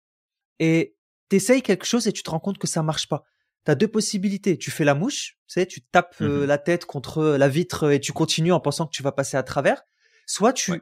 [0.59, 0.95] et
[1.29, 3.23] t'essayes quelque chose et tu te rends compte que ça marche pas.
[3.65, 4.57] Tu as deux possibilités.
[4.59, 7.91] Tu fais la mouche, tu sais, tu tapes mmh euh, la tête contre la vitre
[7.91, 9.81] et tu continues en pensant que tu vas passer à travers.
[10.27, 10.79] Soit tu,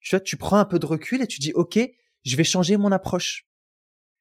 [0.00, 1.78] tu, tu prends un peu de recul et tu dis, OK,
[2.24, 3.46] je vais changer mon approche.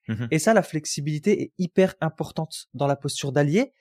[0.08, 3.74] Mmh et ça, la flexibilité est hyper importante dans la posture d'allié.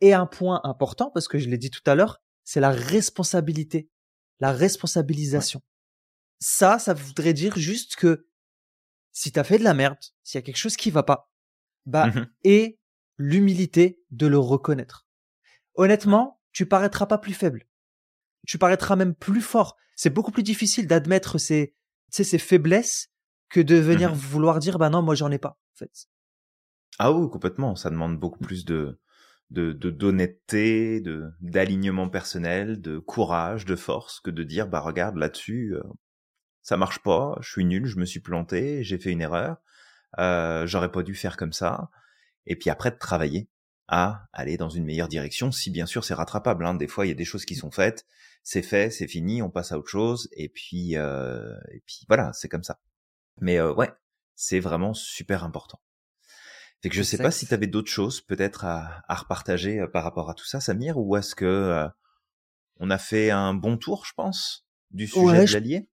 [0.00, 3.90] Et un point important, parce que je l'ai dit tout à l'heure, c'est la responsabilité,
[4.38, 5.60] la responsabilisation.
[6.38, 8.28] Ça, ça voudrait dire juste que
[9.12, 11.30] si t'as fait de la merde, s'il y a quelque chose qui va pas,
[11.84, 12.78] bah, mmh et
[13.18, 15.06] l'humilité de le reconnaître.
[15.74, 17.66] Honnêtement, tu paraîtras pas plus faible.
[18.46, 19.76] Tu paraîtras même plus fort.
[19.96, 21.74] C'est beaucoup plus difficile d'admettre ces,
[22.10, 23.08] ces faiblesses
[23.48, 26.08] que de venir mmh vouloir dire, bah non, moi j'en ai pas, en fait.
[26.98, 27.74] Ah oui, complètement.
[27.74, 29.00] Ça demande beaucoup plus de,
[29.50, 35.74] de d'honnêteté, de d'alignement personnel, de courage, de force que de dire bah regarde là-dessus
[35.74, 35.82] euh,
[36.62, 39.58] ça marche pas, je suis nul, je me suis planté, j'ai fait une erreur,
[40.18, 41.90] euh, j'aurais pas dû faire comme ça
[42.46, 43.48] et puis après de travailler
[43.88, 46.74] à aller dans une meilleure direction si bien sûr c'est rattrapable hein.
[46.74, 48.04] des fois il y a des choses qui sont faites,
[48.48, 52.32] c'est fait, c'est fini, on passe à autre chose et puis euh, et puis voilà,
[52.32, 52.78] c'est comme ça.
[53.40, 53.92] Mais euh, ouais,
[54.36, 55.80] c'est vraiment super important.
[56.82, 59.86] Fait que je sais pas si tu avais d'autres choses peut-être à, à, repartager euh,
[59.86, 61.88] par rapport à tout ça, Samir, ou est-ce que euh,
[62.78, 65.88] on a fait un bon tour, je pense, du sujet de l'allié?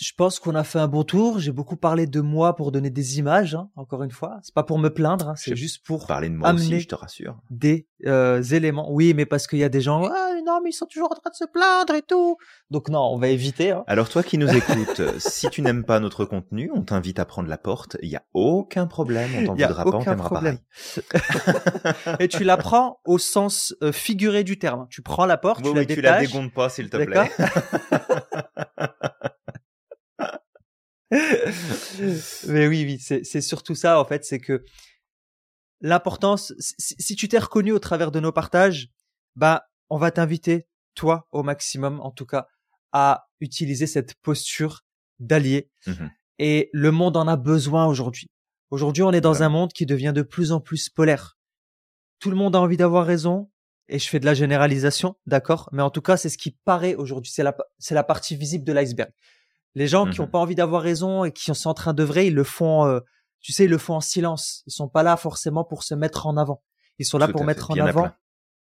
[0.00, 1.38] Je pense qu'on a fait un bon tour.
[1.38, 3.54] J'ai beaucoup parlé de moi pour donner des images.
[3.54, 6.34] Hein, encore une fois, c'est pas pour me plaindre, hein, c'est juste pour parler de
[6.34, 7.36] moi amener aussi, je te rassure.
[7.50, 8.90] Des euh, éléments.
[8.90, 10.04] Oui, mais parce qu'il y a des gens.
[10.04, 12.36] Ah non, mais ils sont toujours en train de se plaindre et tout.
[12.70, 13.70] Donc non, on va éviter.
[13.70, 13.84] Hein.
[13.86, 17.48] Alors toi qui nous écoutes, si tu n'aimes pas notre contenu, on t'invite à prendre
[17.48, 17.96] la porte.
[18.02, 19.30] Il y a aucun problème.
[19.38, 20.58] On t'en voudra pas, on t'aimera problème.
[22.18, 24.86] et tu la prends au sens euh, figuré du terme.
[24.90, 27.30] Tu prends la porte, tu la tu la dégondes pas, s'il te plaît.
[32.48, 34.64] Mais oui, oui, c'est surtout ça en fait, c'est que
[35.80, 38.88] l'importance, si, tu t'es reconnu au travers de nos partages,
[39.36, 42.48] bah on va t'inviter, toi au maximum en tout cas,
[42.92, 44.84] à utiliser cette posture
[45.18, 45.70] d'allié.
[45.86, 46.08] Mmh
[46.38, 48.28] Et le monde en a besoin aujourd'hui.
[48.70, 51.36] Aujourd'hui, on est dans un monde qui devient de plus en plus polaire.
[52.18, 53.50] Tout le monde a envie d'avoir raison,
[53.88, 56.94] et je fais de la généralisation, d'accord Mais en tout cas, c'est ce qui paraît
[56.94, 57.30] aujourd'hui.
[57.30, 59.12] C'est la, c'est la partie visible de l'iceberg.
[59.74, 62.28] Les gens qui n'ont mmh pas envie d'avoir raison et qui sont en train d'œuvrer,
[62.28, 63.00] ils le font, euh,
[63.40, 64.62] tu sais, ils le font en silence.
[64.66, 66.62] Ils sont pas là forcément pour se mettre en avant.
[66.98, 68.10] Ils sont là pour mettre en avant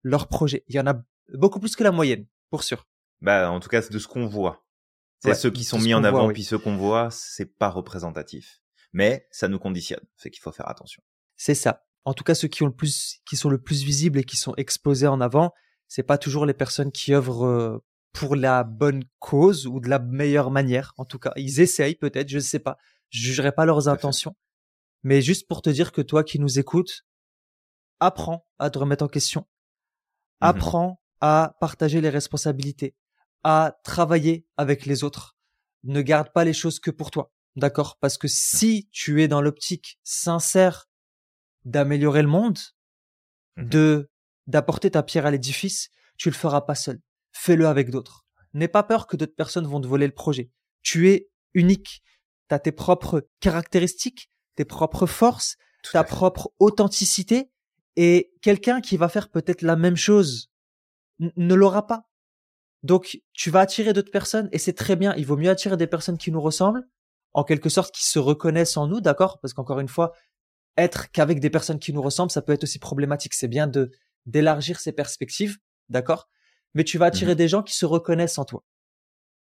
[0.03, 0.63] leur projet.
[0.67, 1.01] Il y en a
[1.33, 2.87] beaucoup plus que la moyenne, pour sûr.
[3.21, 4.63] Bah, en tout cas, c'est de ce qu'on voit.
[5.19, 8.61] C'est ceux qui sont mis en avant, puis ceux qu'on voit, c'est pas représentatif.
[8.93, 11.01] Mais ça nous conditionne, fait qu'il faut faire attention.
[11.35, 11.85] C'est ça.
[12.05, 14.37] En tout cas, ceux qui ont le plus, qui sont le plus visibles et qui
[14.37, 15.53] sont exposés en avant,
[15.87, 17.83] c'est pas toujours les personnes qui œuvrent euh,
[18.17, 20.93] pour la bonne cause ou de la meilleure manière.
[20.97, 22.77] En tout cas, ils essayent peut-être, je ne sais pas.
[23.09, 24.35] Je jugerai pas leurs intentions.
[25.03, 27.05] Mais juste pour te dire que toi qui nous écoutes,
[27.99, 29.41] apprends à te remettre en question.
[29.41, 29.45] Mmh
[30.39, 32.95] apprends à partager les responsabilités,
[33.43, 35.35] à travailler avec les autres.
[35.83, 37.31] Ne garde pas les choses que pour toi.
[37.55, 37.97] D'accord?
[37.99, 40.89] Parce que si tu es dans l'optique sincère
[41.65, 42.57] d'améliorer le monde,
[43.57, 44.09] mmh de
[44.47, 47.01] d'apporter ta pierre à l'édifice, tu le feras pas seul.
[47.39, 48.25] Fais-le avec d'autres.
[48.53, 50.49] N'aie pas peur que d'autres personnes vont te voler le projet.
[50.81, 52.01] Tu es unique.
[52.49, 55.55] Tu as tes propres caractéristiques, tes propres forces,
[55.91, 57.51] ta propre authenticité
[57.95, 60.49] et quelqu'un qui va faire peut-être la même chose
[61.19, 62.09] ne l'aura pas.
[62.81, 65.13] Donc, tu vas attirer d'autres personnes et c'est très bien.
[65.15, 66.87] Il vaut mieux attirer des personnes qui nous ressemblent,
[67.33, 69.39] en quelque sorte, qui se reconnaissent en nous, d'accord?
[69.39, 70.13] Parce qu'encore une fois,
[70.75, 73.35] être qu'avec des personnes qui nous ressemblent, ça peut être aussi problématique.
[73.35, 73.91] C'est bien de,
[74.25, 75.57] d'élargir ses perspectives,
[75.89, 76.29] d'accord?
[76.73, 78.63] Mais tu vas attirer mmh des gens qui se reconnaissent en toi.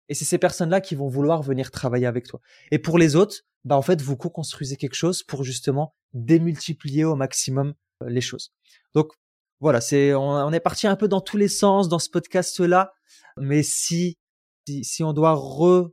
[0.08, 2.40] Et c'est ces personnes-là qui vont vouloir venir travailler avec toi.
[2.72, 7.14] Et pour les autres, bah, en fait, vous co-construisez quelque chose pour justement démultiplier au
[7.14, 8.52] maximum euh, les choses.
[8.94, 9.12] Donc,
[9.60, 12.92] voilà, c'est, on, est parti un peu dans tous les sens dans ce podcast-là.
[13.36, 14.18] Mais si,
[14.66, 15.90] si, on doit re,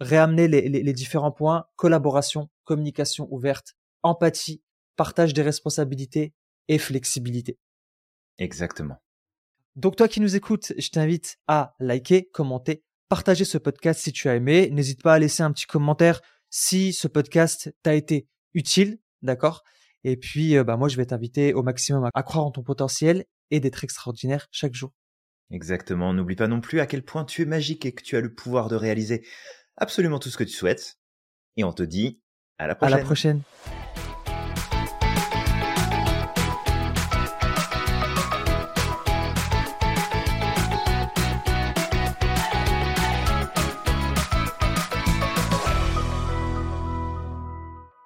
[0.00, 4.62] réamener les, les, les différents points, collaboration, communication ouverte, empathie,
[4.96, 6.34] partage des responsabilités
[6.68, 7.58] et flexibilité.
[8.38, 8.96] Exactement.
[9.76, 14.28] Donc toi qui nous écoutes, je t'invite à liker, commenter, partager ce podcast si tu
[14.30, 14.70] as aimé.
[14.72, 19.62] N'hésite pas à laisser un petit commentaire si ce podcast t'a été utile, d'accord?
[20.02, 23.26] Et puis, euh, bah, moi, je vais t'inviter au maximum à croire en ton potentiel
[23.50, 24.92] et d'être extraordinaire chaque jour.
[25.50, 26.14] Exactement.
[26.14, 28.32] N'oublie pas non plus à quel point tu es magique et que tu as le
[28.32, 29.26] pouvoir de réaliser
[29.76, 30.98] absolument tout ce que tu souhaites.
[31.58, 32.22] Et on te dit
[32.58, 32.94] à la prochaine.
[32.94, 33.42] À la prochaine.